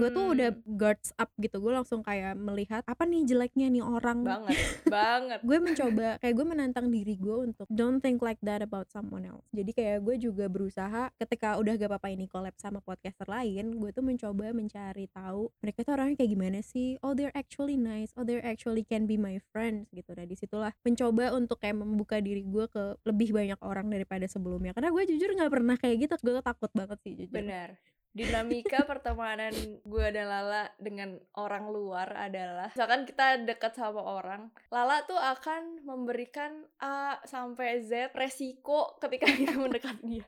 gue 0.00 0.08
tuh 0.08 0.24
udah 0.32 0.50
guards 0.64 1.12
up 1.20 1.28
gitu. 1.36 1.60
Gue 1.60 1.76
langsung 1.76 2.00
kayak 2.00 2.34
melihat 2.40 2.80
apa 2.88 3.04
nih 3.04 3.28
jeleknya 3.28 3.68
nih 3.68 3.84
orang? 3.84 4.24
Banget 4.24 4.56
banget. 4.96 5.38
Gue 5.44 5.58
mencoba 5.60 6.16
kayak 6.24 6.34
gue 6.34 6.46
menantang 6.46 6.86
diri 6.88 7.14
gue 7.20 7.36
untuk 7.36 7.66
don't 7.68 8.00
think 8.00 8.24
like 8.24 8.40
that 8.40 8.64
about 8.64 8.88
someone 8.88 9.28
else. 9.28 9.44
Jadi 9.52 9.70
kayak 9.76 10.00
gue 10.00 10.16
juga 10.16 10.48
berusaha 10.48 11.12
ketika 11.20 11.60
udah 11.60 11.76
gak 11.76 11.90
apa-apa 11.92 12.08
ini 12.08 12.24
collab 12.24 12.56
sama 12.56 12.80
podcaster 12.80 13.28
lain 13.28 13.76
gue 13.76 13.90
tuh 13.92 14.00
mencoba 14.00 14.56
mencari 14.56 15.10
tahu 15.12 15.52
mereka 15.60 15.84
tuh 15.84 15.92
orangnya 16.00 16.16
kayak 16.24 16.32
gimana 16.32 16.58
sih? 16.64 16.96
Oh 17.04 17.12
they're 17.12 17.34
actually 17.36 17.76
nice. 17.76 18.08
Oh 18.16 18.24
they're 18.24 18.44
actually 18.44 18.88
can 18.88 19.04
be 19.04 19.20
my 19.20 19.36
friends 19.52 19.92
gitu. 19.92 20.16
Nah 20.16 20.24
di 20.24 20.32
situlah 20.38 20.72
mencoba 20.80 21.36
untuk 21.36 21.60
kayak 21.60 21.76
membuka 21.76 22.24
diri 22.24 22.40
gue 22.40 22.64
ke 22.72 22.96
lebih 23.04 23.36
banyak 23.36 23.60
orang 23.60 23.92
daripada 23.92 24.24
sebelumnya. 24.24 24.72
Karena 24.72 24.93
gue 24.94 25.02
jujur 25.10 25.30
nggak 25.34 25.50
pernah 25.50 25.74
kayak 25.74 25.96
gitu 26.06 26.14
gue 26.22 26.38
takut 26.38 26.70
banget 26.70 26.98
sih 27.02 27.12
jujur. 27.18 27.34
Benar 27.34 27.74
dinamika 28.14 28.86
pertemanan 28.86 29.50
gue 29.82 30.06
dan 30.14 30.30
Lala 30.30 30.70
dengan 30.78 31.18
orang 31.34 31.66
luar 31.68 32.14
adalah 32.14 32.70
misalkan 32.70 33.02
kita 33.02 33.42
dekat 33.42 33.74
sama 33.74 33.98
orang 33.98 34.54
Lala 34.70 35.02
tuh 35.02 35.18
akan 35.18 35.82
memberikan 35.82 36.62
A 36.78 37.18
sampai 37.26 37.82
Z 37.82 38.14
resiko 38.14 38.96
ketika 39.02 39.26
kita 39.26 39.58
mendekat 39.62 39.98
dia. 40.06 40.22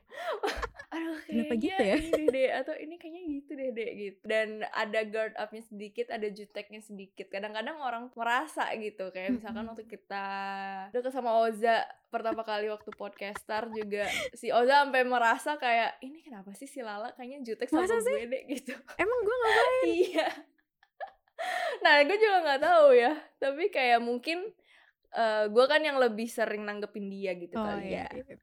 Aduh 0.95 1.19
Kenapa 1.27 1.55
gitu 1.59 1.83
ya? 1.83 1.95
ini 1.99 2.25
deh 2.31 2.49
atau 2.51 2.73
ini 2.75 2.95
kayaknya 2.95 3.23
gitu 3.27 3.51
deh 3.55 3.69
deh 3.75 3.89
gitu. 3.95 4.19
Dan 4.23 4.63
ada 4.71 4.99
guard 5.07 5.35
upnya 5.35 5.63
sedikit 5.63 6.11
ada 6.11 6.27
juteknya 6.27 6.79
sedikit. 6.83 7.27
Kadang-kadang 7.27 7.79
orang 7.79 8.11
merasa 8.15 8.67
gitu 8.75 9.11
kayak 9.11 9.39
misalkan 9.39 9.67
waktu 9.67 9.83
kita 9.87 10.25
deket 10.91 11.11
sama 11.11 11.39
Oza 11.43 11.83
pertama 12.07 12.41
kali 12.47 12.71
waktu 12.71 12.87
podcaster 12.95 13.67
juga 13.67 14.07
si 14.31 14.47
Oza 14.47 14.87
sampai 14.87 15.03
merasa 15.03 15.59
kayak 15.59 15.99
ini 15.99 16.23
kenapa 16.23 16.55
sih 16.55 16.63
si 16.63 16.79
Lala 16.79 17.11
kayaknya 17.19 17.43
jutek 17.43 17.67
Masa 17.79 17.97
sih? 17.99 18.15
gue 18.15 18.27
deh 18.27 18.43
gitu. 18.49 18.73
Emang 18.95 19.19
gue 19.21 19.35
nggak 19.35 19.55
iya. 20.01 20.27
Nah 21.79 21.95
gue 22.01 22.17
juga 22.17 22.37
nggak 22.43 22.61
tahu 22.61 22.87
ya. 22.91 23.13
Tapi 23.37 23.63
kayak 23.67 23.99
mungkin 23.99 24.49
eh 25.09 25.45
gue 25.47 25.65
kan 25.65 25.79
yang 25.79 25.97
lebih 25.97 26.27
sering 26.27 26.63
nanggepin 26.63 27.07
dia 27.07 27.31
gitu 27.33 27.55
oh 27.55 27.63
kali 27.63 27.89
iya, 27.89 28.05
ya. 28.05 28.21
iya. 28.21 28.37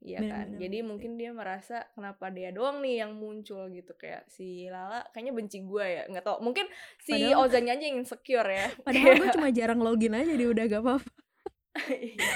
Iya 0.00 0.16
Bener, 0.16 0.32
kan, 0.32 0.46
bener, 0.48 0.60
jadi 0.64 0.78
bener. 0.80 0.88
mungkin 0.88 1.10
dia 1.20 1.30
merasa 1.30 1.76
kenapa 1.92 2.32
dia 2.32 2.48
doang 2.48 2.80
nih 2.80 3.04
yang 3.04 3.12
muncul? 3.12 3.68
gitu. 3.68 3.92
Kayak 3.92 4.24
si 4.32 4.64
Lala 4.66 5.04
kayaknya 5.12 5.36
benci 5.36 5.60
gue 5.60 5.84
ya 5.84 6.02
nggak 6.08 6.24
tau 6.24 6.40
mungkin 6.40 6.64
si 6.98 7.20
Padahal- 7.20 7.44
Ozanya 7.44 7.76
aja 7.76 7.84
yang 7.84 8.00
insecure 8.00 8.48
ya. 8.48 8.72
padahal 8.88 9.12
gue 9.20 9.28
cuma 9.36 9.48
jarang 9.52 9.80
login 9.84 10.16
aja 10.16 10.32
dia 10.32 10.48
udah 10.48 10.64
gak 10.66 10.80
apa-apa. 10.80 11.10
Iya. 11.86 12.26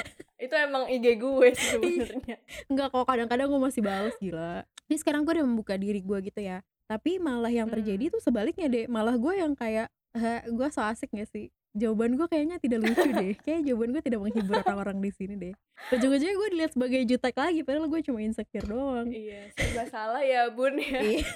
Itu 0.44 0.54
emang 0.54 0.84
IG 0.86 1.06
gue 1.16 1.48
sih 1.52 1.68
sebenarnya. 1.74 2.36
Enggak 2.68 2.88
kok 2.90 3.04
kadang-kadang 3.04 3.48
gue 3.48 3.60
masih 3.60 3.80
bales 3.80 4.16
gila. 4.18 4.62
Ini 4.86 4.96
sekarang 5.00 5.24
gue 5.24 5.40
udah 5.40 5.46
membuka 5.46 5.74
diri 5.74 5.98
gue 5.98 6.18
gitu 6.22 6.40
ya. 6.40 6.60
Tapi 6.84 7.16
malah 7.16 7.48
yang 7.48 7.66
terjadi 7.66 8.08
Hmm. 8.08 8.12
tuh 8.12 8.20
sebaliknya 8.20 8.68
deh 8.68 8.84
Malah 8.84 9.16
gue 9.16 9.32
yang 9.34 9.56
kayak 9.56 9.88
"Hah, 10.12 10.44
Gue 10.46 10.68
so 10.68 10.84
asik 10.84 11.08
gak 11.10 11.26
sih? 11.26 11.48
Jawaban 11.74 12.14
gue 12.14 12.28
kayaknya 12.28 12.62
tidak 12.62 12.86
lucu 12.86 13.08
deh. 13.10 13.34
Kayak 13.42 13.66
jawaban 13.66 13.90
gue 13.90 14.02
tidak 14.04 14.20
menghibur 14.22 14.60
orang-orang 14.62 15.00
di 15.00 15.10
sini 15.10 15.34
deh. 15.34 15.54
Ujung-ujungnya 15.90 16.36
gue 16.36 16.48
dilihat 16.54 16.72
sebagai 16.76 17.00
jutek 17.02 17.34
lagi 17.34 17.60
Padahal 17.64 17.88
gue 17.88 18.00
cuma 18.04 18.22
insecure 18.22 18.68
doang. 18.68 19.08
Iya 19.10 19.50
serba 19.56 19.84
salah 19.88 20.22
ya 20.22 20.52
bun 20.52 20.76
ya. 20.78 21.00
Iya. 21.02 21.26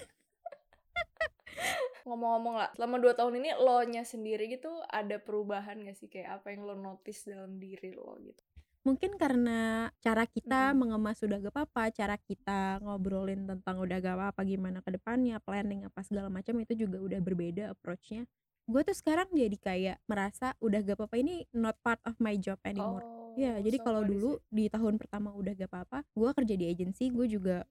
ngomong-ngomong 2.09 2.55
lah 2.57 2.71
selama 2.73 2.97
dua 2.97 3.13
tahun 3.13 3.43
ini 3.43 3.51
lo 3.59 3.85
nya 3.85 4.01
sendiri 4.01 4.49
gitu 4.49 4.71
ada 4.89 5.19
perubahan 5.19 5.83
gak 5.85 5.99
sih? 5.99 6.09
Kayak 6.09 6.41
apa 6.41 6.55
yang 6.55 6.65
lo 6.65 6.73
notice 6.73 7.29
dalam 7.29 7.59
diri 7.59 7.93
lo 7.93 8.17
gitu 8.23 8.45
Mungkin 8.87 9.19
karena 9.21 9.91
cara 10.01 10.25
kita 10.25 10.73
Mm-mm. 10.73 10.79
mengemas 10.79 11.21
udah 11.21 11.39
gak 11.43 11.55
apa-apa 11.55 11.85
Cara 11.93 12.17
kita 12.17 12.79
ngobrolin 12.81 13.45
tentang 13.45 13.77
udah 13.83 13.99
gak 14.01 14.17
apa-apa 14.17 14.41
Gimana 14.47 14.79
ke 14.81 14.95
depannya, 14.97 15.37
planning 15.43 15.85
apa 15.85 16.01
segala 16.07 16.31
macam 16.33 16.57
Itu 16.63 16.79
juga 16.79 16.99
udah 17.03 17.21
berbeda 17.21 17.75
approach-nya 17.75 18.25
Gue 18.69 18.85
tuh 18.85 18.97
sekarang 18.97 19.29
jadi 19.35 19.57
kayak 19.59 19.97
merasa 20.09 20.57
udah 20.63 20.81
gak 20.81 20.97
apa-apa 20.97 21.17
Ini 21.21 21.49
not 21.53 21.77
part 21.85 22.01
of 22.09 22.17
my 22.23 22.39
job 22.41 22.57
anymore 22.65 23.05
Iya, 23.39 23.63
jadi 23.63 23.79
so 23.79 23.87
kalau 23.87 24.03
dulu 24.03 24.43
di 24.51 24.67
tahun 24.67 24.99
pertama 24.99 25.31
udah 25.31 25.55
gak 25.55 25.71
apa-apa, 25.71 26.03
gue 26.11 26.31
kerja 26.35 26.55
di 26.59 26.67
agensi, 26.75 27.07
gue 27.07 27.23
juga 27.31 27.63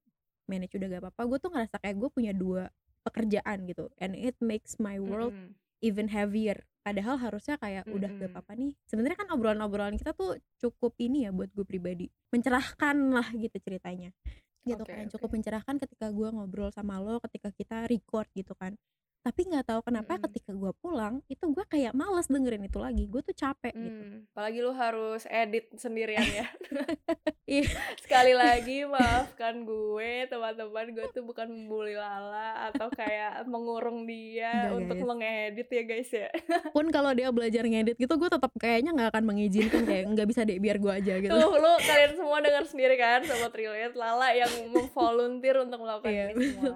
manage 0.48 0.80
udah 0.80 0.88
gak 0.96 1.04
apa-apa. 1.04 1.22
Gue 1.28 1.38
tuh 1.44 1.52
ngerasa 1.52 1.76
kayak 1.84 1.96
gue 2.00 2.08
punya 2.08 2.32
dua 2.32 2.72
pekerjaan 3.04 3.68
gitu, 3.68 3.92
and 4.00 4.16
it 4.16 4.40
makes 4.40 4.80
my 4.80 4.96
world 4.96 5.36
Mm-mm. 5.36 5.52
even 5.84 6.08
heavier. 6.08 6.64
Padahal 6.88 7.20
harusnya 7.20 7.60
kayak 7.60 7.84
udah 7.92 8.08
gak 8.16 8.32
apa-apa 8.32 8.56
nih. 8.56 8.72
Sebenarnya 8.88 9.20
kan 9.20 9.28
obrolan-obrolan 9.36 10.00
kita 10.00 10.16
tuh 10.16 10.40
cukup 10.56 10.96
ini 11.04 11.28
ya 11.28 11.36
buat 11.36 11.52
gue 11.52 11.68
pribadi, 11.68 12.08
mencerahkan 12.32 12.96
lah 13.12 13.28
gitu 13.36 13.60
ceritanya. 13.60 14.16
Gitu 14.64 14.80
Oke, 14.80 14.96
kan, 14.96 15.12
cukup 15.12 15.36
mencerahkan 15.36 15.76
ketika 15.84 16.08
gue 16.16 16.32
ngobrol 16.32 16.72
sama 16.72 17.04
lo, 17.04 17.20
ketika 17.28 17.52
kita 17.52 17.92
record 17.92 18.32
gitu 18.32 18.56
kan. 18.56 18.80
Tapi 19.28 19.44
nggak 19.44 19.68
tahu 19.68 19.84
kenapa 19.84 20.24
ketika 20.24 20.56
gue 20.56 20.72
pulang 20.80 21.20
itu 21.28 21.44
gue 21.52 21.66
kayak 21.68 21.92
males 21.92 22.32
dengerin 22.32 22.64
itu 22.64 22.80
lagi. 22.80 23.04
Gue 23.12 23.20
tuh 23.20 23.36
capek 23.36 23.76
gitu. 23.76 23.92
Hmm, 24.08 24.24
apalagi 24.32 24.60
lu 24.64 24.72
harus 24.72 25.28
edit 25.28 25.68
sendirian 25.76 26.24
ya. 26.24 26.48
Iya. 27.48 27.64
Sekali 28.04 28.36
lagi 28.36 28.84
maafkan 28.84 29.64
gue, 29.64 30.28
teman-teman 30.28 30.92
gue 30.92 31.08
tuh 31.16 31.24
bukan 31.24 31.48
membuli 31.48 31.96
Lala 31.96 32.68
atau 32.68 32.92
kayak 32.92 33.48
mengurung 33.48 34.04
dia 34.04 34.68
Enggak, 34.68 34.76
untuk 34.76 34.98
guys. 35.00 35.08
mengedit 35.08 35.68
ya 35.72 35.84
guys 35.84 36.12
ya. 36.12 36.28
pun 36.76 36.92
kalau 36.92 37.16
dia 37.16 37.32
belajar 37.32 37.64
ngedit 37.64 37.96
gitu 37.96 38.20
gue 38.20 38.28
tetap 38.28 38.52
kayaknya 38.60 38.92
nggak 38.92 39.10
akan 39.16 39.24
mengizinkan 39.24 39.88
kayak 39.88 40.12
nggak 40.12 40.28
bisa 40.28 40.44
deh 40.44 40.60
biar 40.60 40.76
gue 40.76 40.92
aja 40.92 41.14
gitu 41.24 41.32
Tuh 41.32 41.52
lu 41.56 41.72
kalian 41.80 42.14
semua 42.20 42.38
dengar 42.44 42.64
sendiri 42.68 42.96
kan 43.00 43.24
sobat 43.24 43.56
relate 43.56 43.96
Lala 43.96 44.28
yang 44.36 44.52
memvolunteer 44.68 45.56
untuk 45.64 45.80
melakukan 45.80 46.12
Iya, 46.12 46.26
ini 46.36 46.46
semua. 46.52 46.76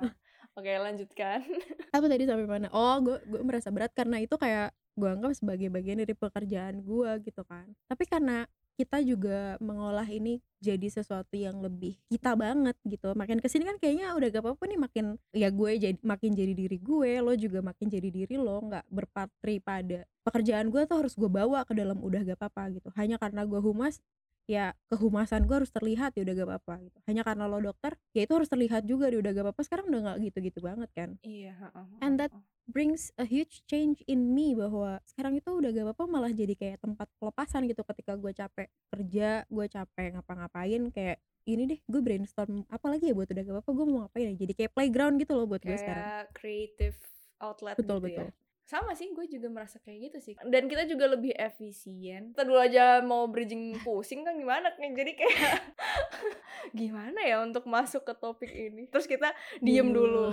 Oke, 0.60 0.72
lanjutkan. 0.76 1.40
apa 1.96 2.06
tadi 2.08 2.24
sampai 2.28 2.48
mana? 2.48 2.68
Oh 2.76 3.00
gue 3.00 3.18
gue 3.24 3.42
merasa 3.44 3.72
berat 3.72 3.92
karena 3.96 4.20
itu 4.20 4.36
kayak 4.36 4.76
gue 5.00 5.08
anggap 5.08 5.32
sebagai 5.36 5.72
bagian 5.72 6.04
dari 6.04 6.16
pekerjaan 6.16 6.84
gue 6.84 7.12
gitu 7.24 7.42
kan. 7.48 7.72
Tapi 7.88 8.04
karena 8.08 8.48
kita 8.80 8.98
juga 9.04 9.60
mengolah 9.62 10.08
ini 10.10 10.42
jadi 10.58 10.88
sesuatu 10.90 11.36
yang 11.38 11.60
lebih 11.62 12.00
kita 12.12 12.36
banget 12.36 12.76
gitu. 12.88 13.12
Makin 13.16 13.40
ke 13.40 13.48
sini 13.48 13.68
kan 13.68 13.78
kayaknya 13.80 14.16
udah 14.16 14.28
gak 14.32 14.44
apa-apa 14.44 14.64
nih 14.68 14.80
makin 14.80 15.06
ya 15.36 15.50
gue 15.52 15.72
jadi 15.78 15.98
makin 16.02 16.32
jadi 16.34 16.54
diri 16.56 16.78
gue 16.80 17.12
lo 17.22 17.34
juga 17.36 17.60
makin 17.62 17.88
jadi 17.92 18.10
diri 18.10 18.36
lo 18.40 18.58
nggak 18.64 18.86
berpatri 18.90 19.60
pada 19.62 20.08
pekerjaan 20.26 20.70
gue 20.74 20.82
tuh 20.88 20.98
harus 21.06 21.14
gue 21.16 21.30
bawa 21.30 21.64
ke 21.68 21.74
dalam 21.78 22.00
udah 22.00 22.24
gak 22.28 22.40
apa-apa 22.40 22.76
gitu. 22.80 22.90
Hanya 23.00 23.16
karena 23.20 23.48
gue 23.48 23.60
humas 23.60 24.00
ya 24.52 24.66
kehumasan 24.92 25.48
gue 25.48 25.56
harus 25.64 25.72
terlihat 25.72 26.12
ya 26.20 26.22
udah 26.28 26.34
gak 26.36 26.50
apa-apa 26.52 26.74
gitu. 26.84 26.98
Hanya 27.08 27.22
karena 27.24 27.44
lo 27.48 27.60
dokter 27.64 27.96
ya 28.12 28.22
itu 28.28 28.34
harus 28.36 28.50
terlihat 28.52 28.84
juga 28.84 29.08
di 29.08 29.18
udah 29.22 29.32
gak 29.32 29.46
apa-apa. 29.48 29.62
Sekarang 29.64 29.86
udah 29.88 30.00
nggak 30.06 30.18
gitu-gitu 30.28 30.60
banget 30.60 30.90
kan. 30.92 31.10
Iya, 31.24 31.52
heeh, 31.56 31.86
And 32.04 32.20
that- 32.20 32.36
brings 32.72 33.12
a 33.20 33.26
huge 33.28 33.66
change 33.68 34.00
in 34.08 34.32
me 34.32 34.54
bahwa 34.56 35.02
sekarang 35.04 35.36
itu 35.36 35.50
udah 35.50 35.70
gak 35.74 35.86
apa-apa 35.92 36.04
malah 36.08 36.32
jadi 36.32 36.54
kayak 36.56 36.78
tempat 36.80 37.10
pelepasan 37.20 37.68
gitu 37.68 37.82
ketika 37.84 38.16
gue 38.16 38.32
capek 38.32 38.68
kerja 38.94 39.44
gue 39.50 39.66
capek 39.68 40.08
ngapa-ngapain 40.16 40.82
kayak 40.94 41.18
ini 41.50 41.68
deh 41.68 41.80
gue 41.84 42.02
brainstorm 42.06 42.64
apa 42.70 42.86
lagi 42.86 43.10
ya 43.12 43.14
buat 43.18 43.28
udah 43.28 43.44
gak 43.44 43.56
apa-apa 43.60 43.72
gue 43.76 43.86
mau 43.90 43.98
ngapain 44.06 44.26
ya? 44.32 44.36
Jadi 44.40 44.54
kayak 44.56 44.72
playground 44.78 45.16
gitu 45.20 45.34
loh 45.36 45.46
buat 45.50 45.60
gue 45.64 45.74
sekarang. 45.74 46.06
Kayak 46.06 46.28
creative 46.38 46.98
outlet 47.42 47.76
betul 47.76 47.98
gitu 48.00 48.08
betul. 48.08 48.28
ya. 48.30 48.32
Sama 48.72 48.96
sih, 48.96 49.12
gue 49.12 49.28
juga 49.28 49.52
merasa 49.52 49.84
kayak 49.84 50.00
gitu 50.08 50.32
sih. 50.32 50.34
Dan 50.48 50.72
kita 50.72 50.88
juga 50.88 51.12
lebih 51.12 51.36
efisien. 51.36 52.32
Kita 52.32 52.48
dulu 52.48 52.56
aja 52.56 53.04
mau 53.04 53.28
bridging 53.28 53.76
pusing 53.84 54.24
kan 54.24 54.40
gimana? 54.40 54.72
Jadi 54.80 55.12
kayak 55.20 55.36
gimana 56.80 57.20
ya 57.20 57.44
untuk 57.44 57.68
masuk 57.68 58.08
ke 58.08 58.16
topik 58.16 58.48
ini? 58.48 58.88
Terus 58.88 59.12
kita 59.12 59.36
diem 59.60 59.82
Diem 59.82 59.98
dulu. 59.98 60.26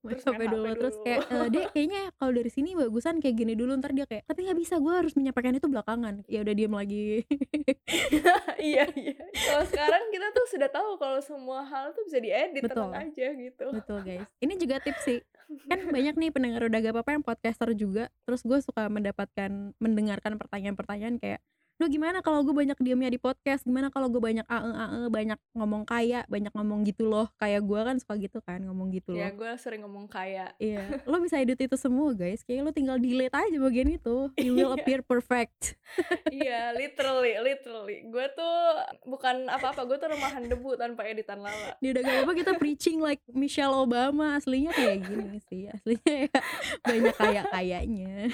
Terus 0.00 0.22
sampai 0.24 0.46
dulu 0.48 0.64
HP 0.64 0.76
terus 0.80 0.96
kayak 1.04 1.20
"Eh, 1.28 1.48
dek 1.52 1.66
kayaknya 1.76 2.02
kalau 2.16 2.32
dari 2.32 2.50
sini 2.52 2.72
bagusan 2.72 3.20
kayak 3.20 3.36
gini 3.36 3.52
dulu 3.52 3.76
ntar 3.76 3.92
dia 3.92 4.08
kayak 4.08 4.24
tapi 4.24 4.48
nggak 4.48 4.56
bisa 4.56 4.80
gue 4.80 4.92
harus 4.96 5.12
menyampaikan 5.12 5.52
itu 5.56 5.68
belakangan 5.68 6.24
ya 6.24 6.40
udah 6.40 6.54
diem 6.56 6.72
lagi 6.72 7.04
iya 8.70 8.84
iya. 8.96 9.16
Kalau 9.32 9.64
sekarang 9.66 10.02
kita 10.12 10.26
tuh 10.32 10.46
sudah 10.50 10.68
tahu 10.68 10.90
kalau 11.00 11.20
semua 11.24 11.64
hal 11.64 11.92
tuh 11.96 12.04
bisa 12.04 12.18
diedit 12.20 12.62
Betul. 12.64 12.90
tenang 12.90 12.94
aja 13.10 13.26
gitu. 13.32 13.66
betul 13.72 13.98
guys 14.04 14.28
ini 14.42 14.54
juga 14.58 14.76
tips 14.82 15.02
sih 15.04 15.18
kan 15.66 15.82
banyak 15.90 16.14
nih 16.14 16.30
pendengar 16.30 16.62
udah 16.62 16.78
gak 16.78 16.94
apa-apa 16.94 17.10
yang 17.18 17.24
podcaster 17.26 17.70
juga 17.74 18.06
terus 18.22 18.46
gue 18.46 18.58
suka 18.62 18.86
mendapatkan 18.86 19.50
mendengarkan 19.82 20.38
pertanyaan-pertanyaan 20.38 21.18
kayak 21.18 21.40
lu 21.80 21.88
gimana 21.88 22.20
kalau 22.20 22.40
gue 22.40 22.52
banyak 22.52 22.76
diamnya 22.76 23.08
di 23.08 23.16
podcast? 23.16 23.64
Gimana 23.64 23.88
kalau 23.88 24.06
gue 24.06 24.20
banyak 24.20 24.44
ae 24.44 24.60
ae 24.70 25.00
banyak 25.08 25.40
ngomong 25.52 25.82
kaya 25.82 26.22
banyak 26.26 26.52
ngomong 26.52 26.84
gitu 26.84 27.08
loh. 27.08 27.32
Kayak 27.34 27.64
gue 27.64 27.80
kan 27.80 27.96
suka 27.96 28.14
gitu 28.14 28.38
kan 28.38 28.60
ngomong 28.60 28.92
gitu 28.92 29.16
Ya 29.16 29.32
loh. 29.32 29.40
gue 29.40 29.50
sering 29.56 29.80
ngomong 29.80 30.04
kayak 30.06 30.52
iya 30.56 30.84
lo 31.08 31.16
bisa 31.18 31.36
edit 31.36 31.56
itu 31.58 31.74
semua 31.74 32.12
guys. 32.12 32.42
Kayak 32.42 32.62
lo 32.62 32.70
tinggal 32.70 32.96
delete 32.96 33.32
aja 33.32 33.56
bagian 33.56 33.88
itu. 33.90 34.28
You 34.36 34.52
will 34.56 34.70
Iya. 34.70 34.76
appear 34.76 35.00
perfect. 35.00 35.80
Iya, 36.28 36.70
literally, 36.72 37.34
literally. 37.38 38.04
Gue 38.04 38.28
tuh 38.30 38.56
bukan 39.04 39.48
apa-apa, 39.48 39.82
gue 39.82 39.96
tuh 39.96 40.08
remahan 40.10 40.44
debu 40.44 40.76
tanpa 40.76 41.02
editan 41.04 41.40
lala. 41.40 41.74
dia 41.78 41.90
udah 41.90 42.02
gak 42.02 42.18
apa 42.22 42.32
kita 42.34 42.52
preaching 42.54 43.00
like 43.00 43.24
Michelle 43.26 43.72
Obama. 43.74 44.36
Aslinya 44.36 44.70
kayak 44.70 45.00
gini 45.02 45.40
sih. 45.42 45.66
Aslinya 45.66 46.12
ya 46.20 46.40
banyak 46.86 47.14
kayak 47.14 47.44
kayaknya 47.48 48.28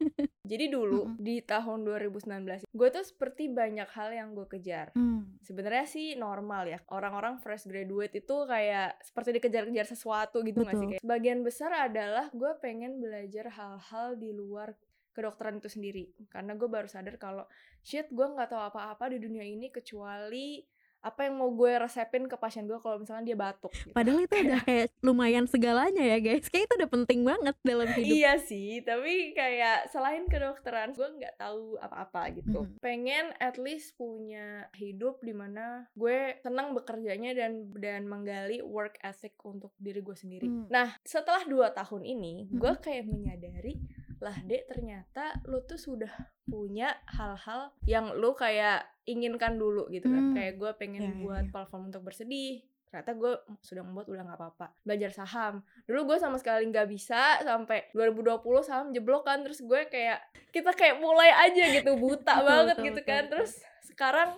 Jadi 0.50 0.68
dulu 0.68 1.08
Mm-mm. 1.08 1.20
di 1.20 1.40
tahun 1.40 1.88
2019 1.88 2.68
gue 2.68 2.88
tuh 2.92 3.04
seperti 3.04 3.48
banyak 3.48 3.88
hal 3.96 4.10
yang 4.12 4.28
gue 4.36 4.44
kejar. 4.44 4.92
Hmm. 4.92 5.38
Sebenarnya 5.40 5.86
sih 5.88 6.18
normal 6.20 6.68
ya. 6.68 6.78
Orang-orang 6.92 7.40
fresh 7.40 7.64
graduate 7.64 8.20
itu 8.20 8.36
kayak 8.44 9.00
seperti 9.00 9.40
dikejar-kejar 9.40 9.86
sesuatu 9.88 10.44
gitu 10.44 10.60
nggak 10.60 10.76
sih? 10.76 10.86
Betul. 10.86 10.92
Kayak 10.96 11.04
sebagian 11.04 11.40
besar 11.40 11.70
adalah 11.72 12.26
gue 12.34 12.52
pengen 12.60 13.00
belajar 13.00 13.48
hal-hal 13.54 14.20
di 14.20 14.30
luar 14.36 14.76
kedokteran 15.14 15.62
itu 15.62 15.70
sendiri. 15.70 16.04
Karena 16.28 16.58
gue 16.58 16.68
baru 16.68 16.90
sadar 16.90 17.16
kalau 17.16 17.46
shit 17.80 18.10
gue 18.10 18.26
nggak 18.26 18.50
tahu 18.50 18.60
apa-apa 18.60 19.14
di 19.14 19.22
dunia 19.22 19.46
ini 19.46 19.70
kecuali 19.70 20.60
apa 21.04 21.28
yang 21.28 21.36
mau 21.36 21.52
gue 21.52 21.68
resepin 21.76 22.24
ke 22.24 22.36
pasien 22.40 22.64
gue 22.64 22.80
kalau 22.80 22.96
misalnya 22.96 23.28
dia 23.28 23.36
batuk. 23.36 23.68
gitu. 23.76 23.92
Padahal 23.92 24.24
itu 24.24 24.34
udah 24.40 24.60
kayak 24.68 24.88
lumayan 25.04 25.44
segalanya 25.44 26.00
ya 26.00 26.18
guys. 26.24 26.48
Kayak 26.48 26.64
itu 26.64 26.74
udah 26.80 26.90
penting 26.90 27.20
banget 27.28 27.56
dalam 27.60 27.88
hidup. 27.92 28.14
Iya 28.16 28.32
sih, 28.40 28.80
tapi 28.80 29.36
kayak 29.36 29.92
selain 29.92 30.24
kedokteran, 30.24 30.96
gue 30.96 31.04
nggak 31.04 31.36
tahu 31.36 31.76
apa-apa 31.76 32.40
gitu. 32.40 32.64
Mhm. 32.64 32.80
Pengen 32.80 33.36
at 33.36 33.60
least 33.60 33.92
punya 34.00 34.64
hidup 34.80 35.20
di 35.20 35.36
mana 35.36 35.84
gue 35.92 36.40
senang 36.40 36.72
bekerjanya 36.72 37.36
dan 37.36 37.68
dan 37.76 38.08
menggali 38.08 38.64
work 38.64 38.96
ethic 39.04 39.36
untuk 39.44 39.76
diri 39.76 40.00
gue 40.00 40.16
sendiri. 40.16 40.48
Hmm. 40.48 40.72
Nah, 40.72 40.96
setelah 41.04 41.44
dua 41.44 41.68
tahun 41.76 42.08
ini, 42.08 42.48
gue 42.48 42.72
kayak 42.80 43.04
menyadari 43.04 43.76
lah 44.24 44.36
dek 44.40 44.64
ternyata 44.72 45.36
lu 45.44 45.60
tuh 45.62 45.76
sudah 45.76 46.08
punya 46.48 46.96
hal-hal 47.12 47.76
yang 47.84 48.16
lu 48.16 48.32
kayak 48.32 48.88
inginkan 49.04 49.60
dulu 49.60 49.84
gitu 49.92 50.08
kan. 50.08 50.32
Hmm. 50.32 50.34
Kayak 50.36 50.54
gue 50.56 50.70
pengen 50.80 51.02
Ya, 51.04 51.10
ya, 51.12 51.20
buat 51.20 51.44
ya. 51.44 51.52
platform 51.52 51.92
untuk 51.92 52.02
bersedih. 52.08 52.64
Ternyata 52.88 53.12
gue 53.18 53.32
sudah 53.60 53.82
membuat 53.84 54.06
udah 54.08 54.22
nggak 54.24 54.38
apa-apa. 54.40 54.66
Belajar 54.80 55.10
saham. 55.12 55.60
Dulu 55.84 56.14
gue 56.14 56.16
sama 56.16 56.40
sekali 56.40 56.64
nggak 56.70 56.88
bisa 56.88 57.42
sampai 57.44 57.90
2020 57.92 58.40
saham 58.64 58.86
jeblok 58.96 59.28
kan. 59.28 59.44
Terus 59.44 59.60
gue 59.60 59.80
kayak 59.92 60.24
kita 60.54 60.72
kayak 60.72 61.02
mulai 61.02 61.28
aja 61.28 61.64
gitu 61.74 61.92
buta 62.00 62.34
banget 62.48 62.76
betul, 62.80 62.86
gitu 62.88 63.00
betul, 63.02 63.10
kan. 63.12 63.22
betul. 63.28 63.32
Terus 63.36 63.52
sekarang 63.84 64.30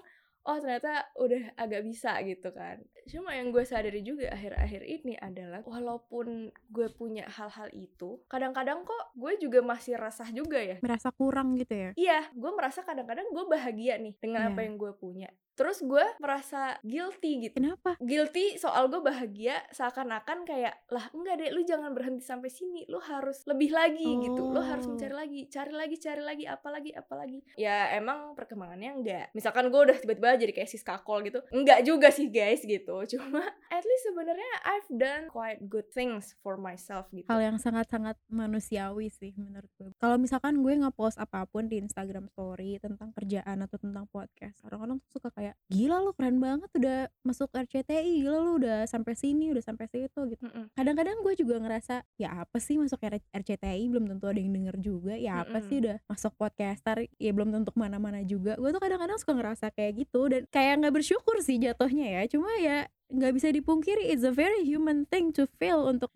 oh 0.47 0.59
ternyata 0.63 1.11
udah 1.19 1.59
agak 1.59 1.83
bisa 1.83 2.15
gitu 2.23 2.49
kan. 2.51 2.79
Cuma 3.07 3.35
yang 3.35 3.51
gue 3.51 3.63
sadari 3.63 4.03
juga 4.03 4.31
akhir-akhir 4.31 4.83
ini 4.83 5.15
adalah 5.19 5.63
walaupun 5.63 6.49
gue 6.71 6.89
punya 6.91 7.27
hal-hal 7.27 7.71
itu, 7.71 8.19
kadang-kadang 8.27 8.83
kok 8.83 9.15
gue 9.15 9.39
juga 9.39 9.63
masih 9.63 9.95
resah 9.95 10.27
juga 10.31 10.59
ya. 10.59 10.79
Merasa 10.83 11.11
kurang 11.11 11.55
gitu 11.55 11.75
ya. 11.75 11.91
Iya, 11.95 12.31
gue 12.35 12.51
merasa 12.51 12.83
kadang-kadang 12.83 13.31
gue 13.31 13.45
bahagia 13.47 13.99
nih 13.99 14.15
dengan 14.19 14.51
apa 14.51 14.63
Iya. 14.63 14.67
yang 14.71 14.75
gue 14.79 14.93
punya. 14.95 15.31
Terus 15.57 15.81
gue 15.81 16.05
merasa 16.21 16.77
guilty 16.83 17.49
gitu. 17.49 17.57
Kenapa? 17.57 17.97
Guilty 17.99 18.57
soal 18.57 18.87
gue 18.87 19.01
bahagia 19.01 19.65
seakan-akan 19.73 20.45
kayak 20.45 20.85
lah 20.87 21.09
enggak 21.11 21.35
deh 21.39 21.51
lu 21.51 21.65
jangan 21.65 21.91
berhenti 21.91 22.23
sampai 22.23 22.47
sini 22.47 22.85
lu 22.87 23.01
harus 23.01 23.41
lebih 23.45 23.73
lagi 23.73 24.05
gitu 24.21 24.53
lu 24.53 24.61
harus 24.61 24.85
Oh. 24.85 24.93
mencari 24.93 25.15
lagi 25.17 25.41
cari 25.49 25.73
lagi 25.73 25.97
cari 25.97 26.21
lagi 26.21 26.45
apa 26.45 26.69
lagi 26.69 26.91
apa 26.93 27.15
lagi 27.17 27.41
ya 27.57 27.91
emang 27.93 28.35
perkembangannya 28.35 28.91
enggak 28.93 29.27
misalkan 29.33 29.67
gue 29.67 29.81
udah 29.83 29.97
tiba-tiba 29.97 30.37
jadi 30.37 30.53
kayak 30.53 30.69
sis 30.69 30.83
kakol 30.83 31.23
gitu 31.23 31.41
enggak 31.49 31.81
juga 31.83 32.09
sih 32.09 32.29
guys 32.29 32.61
gitu 32.61 32.93
cuma 33.13 33.41
at 33.67 33.83
least 33.83 34.05
sebenarnya 34.05 34.53
I've 34.63 34.87
done 34.89 35.27
quite 35.27 35.65
good 35.65 35.89
things 35.89 36.37
for 36.39 36.55
myself 36.55 37.09
gitu 37.11 37.27
Hal 37.27 37.41
yang 37.41 37.57
sangat-sangat 37.57 38.15
manusiawi 38.29 39.09
sih 39.09 39.33
menurut 39.37 39.71
gue. 39.77 39.91
Kalau 39.97 40.17
misalkan 40.17 40.59
gue 40.59 40.75
nge-post 40.77 41.17
apa 41.17 41.47
pun 41.47 41.67
di 41.67 41.79
Instagram 41.79 42.27
story 42.29 42.79
tentang 42.79 43.11
kerjaan 43.13 43.61
atau 43.61 43.77
tentang 43.77 44.05
podcast, 44.07 44.59
orang-orang 44.65 44.99
tuh 45.01 45.11
suka 45.13 45.29
kayak 45.31 45.46
gila 45.69 46.01
lu 46.01 46.11
keren 46.17 46.41
banget 46.41 46.71
udah 46.73 46.99
masuk 47.23 47.53
RCTI, 47.53 48.25
gila 48.25 48.39
lu 48.41 48.59
udah 48.59 48.89
sampai 48.89 49.15
sini, 49.15 49.53
udah 49.53 49.63
sampai 49.63 49.87
situ 49.87 50.21
gitu. 50.33 50.43
Kadang-kadang 50.73 51.21
gue 51.21 51.35
juga 51.37 51.61
ngerasa 51.61 52.03
ya 52.17 52.43
apa 52.43 52.59
sih 52.59 52.81
masuk 52.81 52.99
R- 53.03 53.23
RCTI 53.31 53.87
belum 53.87 54.09
tentu 54.09 54.27
ada 54.27 54.41
yang 54.41 54.55
denger 54.57 54.77
juga, 54.81 55.15
ya 55.15 55.45
apa 55.45 55.61
Mm-mm. 55.61 55.69
sih 55.69 55.77
udah 55.85 55.97
masuk 56.09 56.33
podcaster 56.35 56.97
ya 57.19 57.31
belum 57.31 57.53
tentu 57.53 57.71
ke 57.71 57.79
mana-mana 57.79 58.25
juga. 58.25 58.57
Gue 58.57 58.73
tuh 58.73 58.81
kadang-kadang 58.81 59.19
suka 59.21 59.33
ngerasa 59.37 59.67
kayak 59.71 59.93
gitu 60.07 60.21
dan 60.33 60.43
kayak 60.49 60.75
nggak 60.83 60.95
bersyukur 60.97 61.37
sih 61.45 61.61
jatuhnya 61.61 62.07
ya. 62.19 62.23
Cuma 62.27 62.49
ya 62.59 62.89
nggak 63.07 63.33
bisa 63.39 63.49
dipungkiri 63.55 64.11
it's 64.11 64.27
a 64.27 64.35
very 64.35 64.67
human 64.67 65.07
thing 65.07 65.31
to 65.31 65.47
feel 65.63 65.87
untuk 65.87 66.11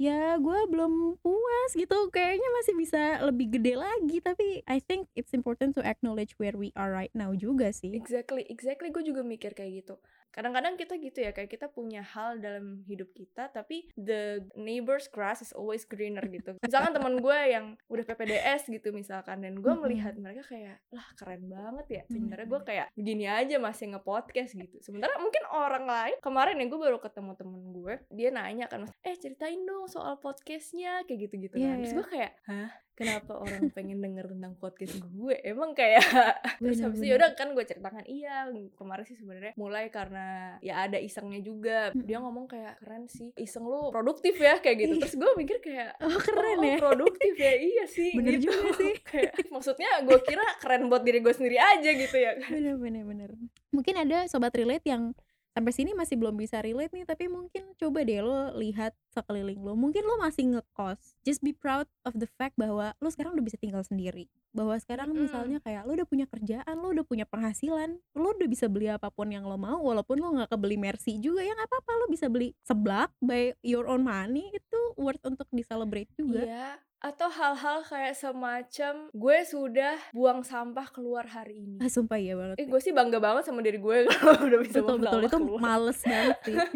ya 0.00 0.36
gue 0.40 0.60
belum 0.68 1.20
puas 1.20 1.70
gitu 1.74 2.08
kayaknya 2.14 2.48
masih 2.62 2.74
bisa 2.76 3.02
lebih 3.24 3.58
gede 3.58 3.74
lagi 3.76 4.22
tapi 4.24 4.64
I 4.68 4.80
think 4.80 5.08
it's 5.18 5.32
important 5.36 5.76
to 5.76 5.82
acknowledge 5.84 6.36
where 6.38 6.56
we 6.56 6.70
are 6.76 6.92
right 6.92 7.12
now 7.16 7.32
juga 7.36 7.72
sih 7.74 7.96
Exactly, 8.06 8.46
exactly. 8.46 8.88
Gue 8.94 9.02
juga 9.02 9.26
mikir 9.26 9.56
kayak 9.56 9.72
gitu. 9.82 9.98
Kadang-kadang 10.30 10.76
kita 10.76 11.00
gitu 11.00 11.24
ya, 11.24 11.32
kayak 11.32 11.48
kita 11.48 11.72
punya 11.72 12.04
hal 12.04 12.36
dalam 12.36 12.84
hidup 12.84 13.08
kita, 13.16 13.48
tapi 13.48 13.88
the 13.96 14.44
neighbor's 14.52 15.08
grass 15.08 15.40
is 15.40 15.48
always 15.56 15.88
greener 15.88 16.20
gitu. 16.28 16.52
Misalkan 16.66 16.92
teman 16.92 17.16
gue 17.24 17.38
yang 17.48 17.72
udah 17.88 18.04
PPDS 18.04 18.68
gitu 18.68 18.92
misalkan, 18.92 19.40
dan 19.40 19.56
gue 19.56 19.74
melihat 19.80 20.12
mereka 20.20 20.44
kayak, 20.44 20.84
lah 20.92 21.08
keren 21.16 21.48
banget 21.48 21.86
ya. 21.88 22.02
Sebenarnya 22.12 22.46
gue 22.52 22.60
kayak 22.68 22.86
begini 22.92 23.24
aja 23.24 23.56
masih 23.56 23.96
nge-podcast 23.96 24.52
gitu. 24.60 24.76
Sementara 24.84 25.16
mungkin 25.16 25.40
orang 25.48 25.88
lain, 25.88 26.16
kemarin 26.20 26.60
ya 26.60 26.66
gue 26.68 26.80
baru 26.84 26.98
ketemu 27.00 27.32
temen 27.32 27.62
gue, 27.72 27.94
dia 28.12 28.28
nanya 28.28 28.68
kan, 28.68 28.84
eh 29.08 29.16
ceritain 29.16 29.64
dong 29.64 29.85
soal 29.88 30.18
podcastnya, 30.20 31.02
kayak 31.06 31.30
gitu-gitu 31.30 31.54
Iya, 31.56 31.74
kan. 31.74 31.76
Terus 31.80 31.90
iya. 31.92 31.98
gue 31.98 32.06
kayak, 32.06 32.32
hah? 32.46 32.70
Kenapa 32.96 33.36
orang 33.36 33.68
pengen 33.76 34.00
denger 34.00 34.32
tentang 34.32 34.56
podcast 34.56 34.96
gue? 35.04 35.36
Emang 35.44 35.76
kayak 35.76 36.00
terus 36.64 36.80
habis 36.80 36.98
itu 37.04 37.12
yaudah 37.12 37.36
kan 37.36 37.52
gue 37.52 37.64
ceritakan 37.64 38.04
iya 38.08 38.48
kemarin 38.74 39.04
sih 39.04 39.16
sebenarnya 39.20 39.52
mulai 39.60 39.92
karena 39.92 40.56
ya 40.64 40.88
ada 40.88 40.96
isengnya 40.96 41.44
juga 41.44 41.92
dia 41.92 42.18
ngomong 42.18 42.48
kayak 42.48 42.80
keren 42.80 43.04
sih 43.06 43.30
iseng 43.36 43.68
lu 43.68 43.92
produktif 43.92 44.40
ya 44.40 44.56
kayak 44.64 44.76
gitu 44.88 44.94
Ih. 44.96 45.00
terus 45.04 45.16
gue 45.20 45.30
mikir 45.36 45.58
kayak 45.60 46.00
oh 46.00 46.16
keren 46.16 46.58
oh, 46.58 46.64
ya 46.64 46.76
produktif 46.88 47.34
ya 47.36 47.54
iya 47.60 47.84
sih 47.84 48.16
Bener 48.16 48.40
gitu. 48.40 48.48
juga 48.48 48.68
sih. 48.80 48.94
kayak 49.04 49.32
maksudnya 49.52 49.90
gue 50.02 50.18
kira 50.24 50.46
keren 50.64 50.88
buat 50.88 51.02
diri 51.04 51.20
gue 51.20 51.34
sendiri 51.36 51.60
aja 51.60 51.90
gitu 51.92 52.16
ya 52.16 52.32
bener 52.48 52.74
bener 52.80 53.04
bener 53.04 53.30
mungkin 53.70 53.94
ada 54.00 54.24
sobat 54.24 54.56
relate 54.56 54.88
yang 54.88 55.12
sampai 55.56 55.72
sini 55.72 55.96
masih 55.96 56.20
belum 56.20 56.36
bisa 56.36 56.60
relate 56.60 56.92
nih 56.92 57.08
tapi 57.08 57.32
mungkin 57.32 57.72
coba 57.80 58.04
deh 58.04 58.20
lo 58.20 58.52
lihat 58.60 58.92
sekeliling 59.08 59.56
lo. 59.64 59.72
Mungkin 59.72 60.04
lo 60.04 60.20
masih 60.20 60.52
ngekos. 60.52 61.00
Just 61.24 61.40
be 61.40 61.56
proud 61.56 61.88
of 62.04 62.12
the 62.20 62.28
fact 62.36 62.60
bahwa 62.60 62.92
lo 63.00 63.08
sekarang 63.08 63.32
udah 63.32 63.40
bisa 63.40 63.56
tinggal 63.56 63.80
sendiri. 63.80 64.28
Bahwa 64.52 64.76
sekarang 64.76 65.16
Mm-mm. 65.16 65.24
misalnya 65.24 65.58
kayak 65.64 65.88
lo 65.88 65.96
udah 65.96 66.04
punya 66.04 66.28
kerjaan 66.28 66.76
lo 66.76 66.92
udah 66.92 67.08
punya 67.08 67.24
penghasilan 67.24 67.96
lo 68.12 68.36
udah 68.36 68.48
bisa 68.52 68.68
beli 68.68 68.92
apa 68.92 69.08
pun 69.08 69.32
yang 69.32 69.48
lo 69.48 69.56
mau 69.56 69.80
walaupun 69.80 70.20
lo 70.20 70.28
nggak 70.36 70.52
kebeli 70.52 70.76
mercy 70.76 71.16
juga 71.16 71.40
ya 71.40 71.56
nggak 71.56 71.72
apa-apa. 71.72 71.92
Lo 72.04 72.06
bisa 72.12 72.28
beli 72.28 72.52
seblak 72.60 73.08
by 73.24 73.56
your 73.64 73.88
own 73.88 74.04
money 74.04 74.52
itu 74.52 74.80
worth 75.00 75.24
untuk 75.24 75.48
di 75.48 75.64
celebrate 75.64 76.12
juga. 76.20 76.44
Iya 76.44 76.85
atau 76.96 77.28
hal-hal 77.28 77.84
kayak 77.84 78.16
semacam 78.16 78.94
gue 79.12 79.38
sudah 79.44 79.94
buang 80.16 80.40
sampah 80.40 80.88
keluar 80.88 81.28
hari 81.28 81.68
ini 81.68 81.78
ah, 81.84 81.92
sumpah 81.92 82.16
ya 82.16 82.32
banget 82.34 82.56
eh 82.56 82.66
gue 82.66 82.80
sih 82.80 82.90
bangga 82.96 83.20
banget 83.20 83.44
sama 83.44 83.60
diri 83.60 83.76
gue 83.76 84.08
kalau 84.16 84.48
udah 84.48 84.58
bisa 84.64 84.80
betul 84.80 84.96
betul 85.04 85.20
itu 85.22 85.36
keluar. 85.36 85.60
males 85.60 85.98
banget 86.02 86.38
sih 86.44 86.56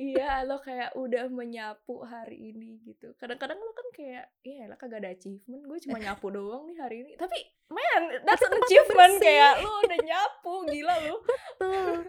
Iya, 0.00 0.48
lo 0.48 0.56
kayak 0.64 0.96
udah 0.96 1.28
menyapu 1.28 2.00
hari 2.08 2.56
ini 2.56 2.80
gitu. 2.88 3.12
Kadang-kadang 3.20 3.60
lo 3.60 3.76
kan 3.76 3.84
kayak, 3.92 4.32
iya 4.40 4.64
lah 4.64 4.80
kagak 4.80 5.04
ada 5.04 5.12
achievement, 5.12 5.60
gue 5.68 5.76
cuma 5.84 6.00
nyapu 6.00 6.32
doang 6.40 6.64
nih 6.72 6.80
hari 6.80 6.96
ini. 7.04 7.12
Tapi, 7.20 7.36
man, 7.68 8.24
that's 8.24 8.40
an 8.40 8.48
achievement 8.64 9.20
bersih. 9.20 9.28
kayak 9.28 9.60
lo 9.60 9.68
udah 9.84 10.00
nyapu, 10.00 10.54
gila 10.72 10.94
lo. 11.04 11.16
Betul. 11.20 12.08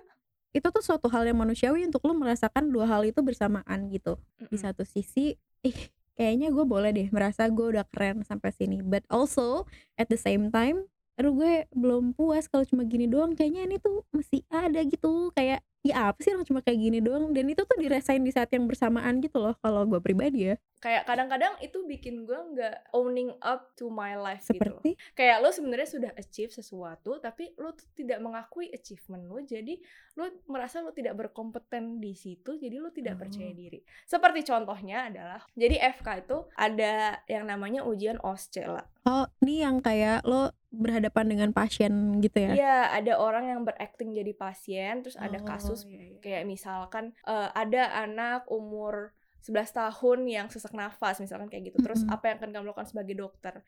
itu 0.52 0.68
tuh 0.68 0.84
suatu 0.84 1.08
hal 1.12 1.28
yang 1.28 1.40
manusiawi 1.40 1.84
untuk 1.84 2.04
lo 2.08 2.16
merasakan 2.16 2.72
dua 2.72 2.88
hal 2.88 3.04
itu 3.04 3.20
bersamaan 3.20 3.92
gitu. 3.92 4.16
Di 4.40 4.56
satu 4.56 4.88
sisi, 4.88 5.36
ih 5.68 5.80
kayaknya 6.18 6.52
gue 6.54 6.66
boleh 6.68 6.92
deh 6.96 7.08
merasa 7.14 7.48
gue 7.52 7.66
udah 7.78 7.86
keren 7.90 8.24
sampai 8.28 8.52
sini. 8.54 8.84
But 8.84 9.04
also 9.12 9.66
at 10.00 10.08
the 10.12 10.20
same 10.20 10.50
time, 10.54 10.86
aduh 11.20 11.34
gue 11.36 11.54
belum 11.76 12.14
puas 12.18 12.48
kalau 12.52 12.64
cuma 12.68 12.84
gini 12.88 13.08
doang. 13.10 13.34
Kayaknya 13.38 13.62
ini 13.70 13.78
tuh 13.82 14.04
masih 14.16 14.44
ada 14.52 14.82
gitu. 14.86 15.32
Kayak 15.36 15.64
ya 15.82 16.10
apa 16.10 16.20
sih 16.22 16.32
orang 16.32 16.46
cuma 16.46 16.62
kayak 16.62 16.78
gini 16.78 17.00
doang. 17.00 17.30
Dan 17.30 17.48
itu 17.48 17.62
tuh 17.62 17.78
dirasain 17.78 18.22
di 18.22 18.30
saat 18.30 18.50
yang 18.50 18.66
bersamaan 18.66 19.18
gitu 19.20 19.38
loh. 19.38 19.58
Kalau 19.58 19.86
gue 19.86 19.98
pribadi 19.98 20.50
ya. 20.50 20.56
Kayak 20.78 21.06
kadang-kadang 21.06 21.54
itu 21.62 21.86
bikin 21.86 22.26
gue 22.26 22.34
nggak 22.34 22.90
owning 22.92 23.30
up 23.40 23.70
to 23.76 23.86
my 23.88 24.18
life 24.18 24.42
gitu 24.44 24.58
loh. 24.58 24.82
Seperti 24.82 24.98
Kayak 25.14 25.38
lo 25.40 25.50
sebenarnya 25.50 25.86
sudah 25.86 26.12
achieve 26.18 26.50
sesuatu, 26.50 27.22
tapi 27.22 27.54
lo 27.56 27.74
tuh 27.74 27.86
tidak 27.94 28.18
mengakui 28.18 28.66
achievement 28.68 29.30
lo. 29.30 29.38
Jadi 29.40 29.78
lo 30.18 30.26
merasa 30.50 30.82
lo 30.82 30.90
tidak 30.90 31.14
berkompeten 31.16 32.02
di 32.02 32.18
situ, 32.18 32.58
jadi 32.58 32.82
lo 32.82 32.90
tidak 32.90 33.22
percaya 33.22 33.48
Oh. 33.48 33.54
diri. 33.54 33.80
Seperti 34.04 34.42
contohnya 34.42 35.06
adalah, 35.06 35.46
jadi 35.54 35.78
FK 35.94 36.08
itu 36.26 36.38
ada 36.52 36.94
yang 37.26 37.46
namanya 37.46 37.86
ujian 37.86 38.18
OSCE 38.18 38.66
lah. 38.66 38.86
oh 39.02 39.26
ini 39.42 39.62
yang 39.62 39.82
kayak 39.82 40.22
lo 40.24 40.54
berhadapan 40.70 41.26
dengan 41.28 41.50
pasien 41.52 42.22
gitu 42.22 42.38
ya. 42.38 42.54
Iya, 42.54 42.78
ada 42.96 43.14
orang 43.18 43.50
yang 43.50 43.62
berakting 43.62 44.14
jadi 44.14 44.30
pasien, 44.32 45.02
terus 45.02 45.18
ada 45.18 45.42
Oh, 45.42 45.46
kasus 45.72 45.88
iya, 45.88 46.02
iya. 46.04 46.20
kayak 46.20 46.44
misalkan 46.44 47.16
eh, 47.24 47.50
ada 47.56 48.04
anak 48.04 48.46
umur 48.52 49.16
11 49.42 49.74
tahun 49.74 50.20
yang 50.30 50.48
sesak 50.54 50.70
nafas, 50.78 51.18
misalkan 51.18 51.50
kayak 51.50 51.74
gitu. 51.74 51.82
Terus 51.82 52.06
Mm-mm. 52.06 52.14
apa 52.14 52.30
yang 52.30 52.38
akan 52.38 52.50
kamu 52.54 52.66
lakukan 52.70 52.90
sebagai 52.94 53.16
dokter? 53.18 53.66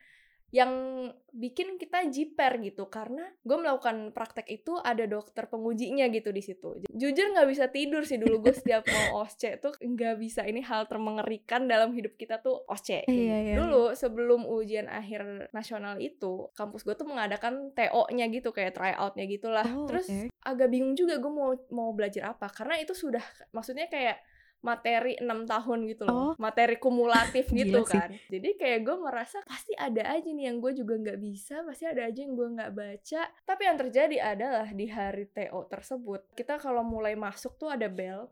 Yang 0.54 0.70
bikin 1.34 1.82
kita 1.82 2.06
jiper 2.14 2.62
gitu 2.62 2.86
karena 2.86 3.26
gue 3.42 3.58
melakukan 3.58 4.14
praktek 4.14 4.46
itu 4.54 4.78
ada 4.78 5.10
dokter 5.10 5.50
pengujinya 5.50 6.06
gitu 6.14 6.30
di 6.30 6.46
situ. 6.46 6.78
Jujur 6.94 7.34
nggak 7.34 7.50
bisa 7.50 7.74
tidur 7.74 8.06
sih 8.06 8.22
dulu 8.22 8.46
gue 8.46 8.54
setiap 8.54 8.86
mau 8.86 9.18
osce 9.26 9.58
tuh 9.58 9.74
nggak 9.82 10.22
bisa 10.22 10.46
ini 10.46 10.62
hal 10.62 10.86
termengerikan 10.86 11.66
dalam 11.66 11.90
hidup 11.98 12.14
kita 12.22 12.38
tuh 12.38 12.62
osce. 12.70 13.02
Iya, 13.10 13.38
iya, 13.50 13.54
dulu 13.58 13.98
sebelum 13.98 14.46
ujian 14.46 14.86
akhir 14.86 15.50
nasional 15.58 15.98
itu 15.98 16.54
kampus 16.54 16.86
gue 16.86 16.94
tuh 16.94 17.10
mengadakan 17.10 17.74
TO-nya 17.74 18.30
gitu 18.30 18.54
kayak 18.54 18.78
tryout-nya 18.78 19.26
gitulah. 19.26 19.66
Oh, 19.74 19.90
terus 19.90 20.06
oke. 20.06 20.30
agak 20.46 20.70
bingung 20.70 20.94
juga 20.94 21.18
gue 21.18 21.34
mau 21.34 21.58
mau 21.74 21.90
belajar 21.98 22.30
apa 22.30 22.46
karena 22.54 22.78
itu 22.78 22.94
sudah 22.94 23.26
maksudnya 23.50 23.90
kayak 23.90 24.22
materi 24.64 25.20
enam 25.20 25.44
tahun 25.44 25.80
gitu 25.92 26.08
loh. 26.08 26.16
Oh. 26.16 26.34
materi 26.40 26.80
kumulatif 26.80 27.52
gitu 27.60 27.84
kan. 27.84 28.10
Jadi 28.32 28.56
kayak 28.56 28.80
gue 28.88 28.96
merasa 28.98 29.44
pasti 29.44 29.76
ada 29.76 30.08
aja 30.10 30.26
nih 30.26 30.50
yang 30.50 30.58
gue 30.64 30.72
juga 30.72 30.96
nggak 30.96 31.20
bisa 31.20 31.62
pasti 31.68 31.84
ada 31.84 32.08
aja 32.08 32.20
yang 32.24 32.34
gue 32.34 32.48
nggak 32.58 32.72
baca. 32.72 33.22
Tapi 33.44 33.62
yang 33.68 33.78
terjadi 33.78 34.18
adalah 34.24 34.68
di 34.72 34.88
hari 34.88 35.28
TO 35.30 35.68
tersebut 35.68 36.32
kita 36.34 36.58
kalau 36.58 36.82
mulai 36.82 37.14
masuk 37.20 37.60
tuh 37.60 37.70
ada 37.70 37.92
bel 37.92 38.32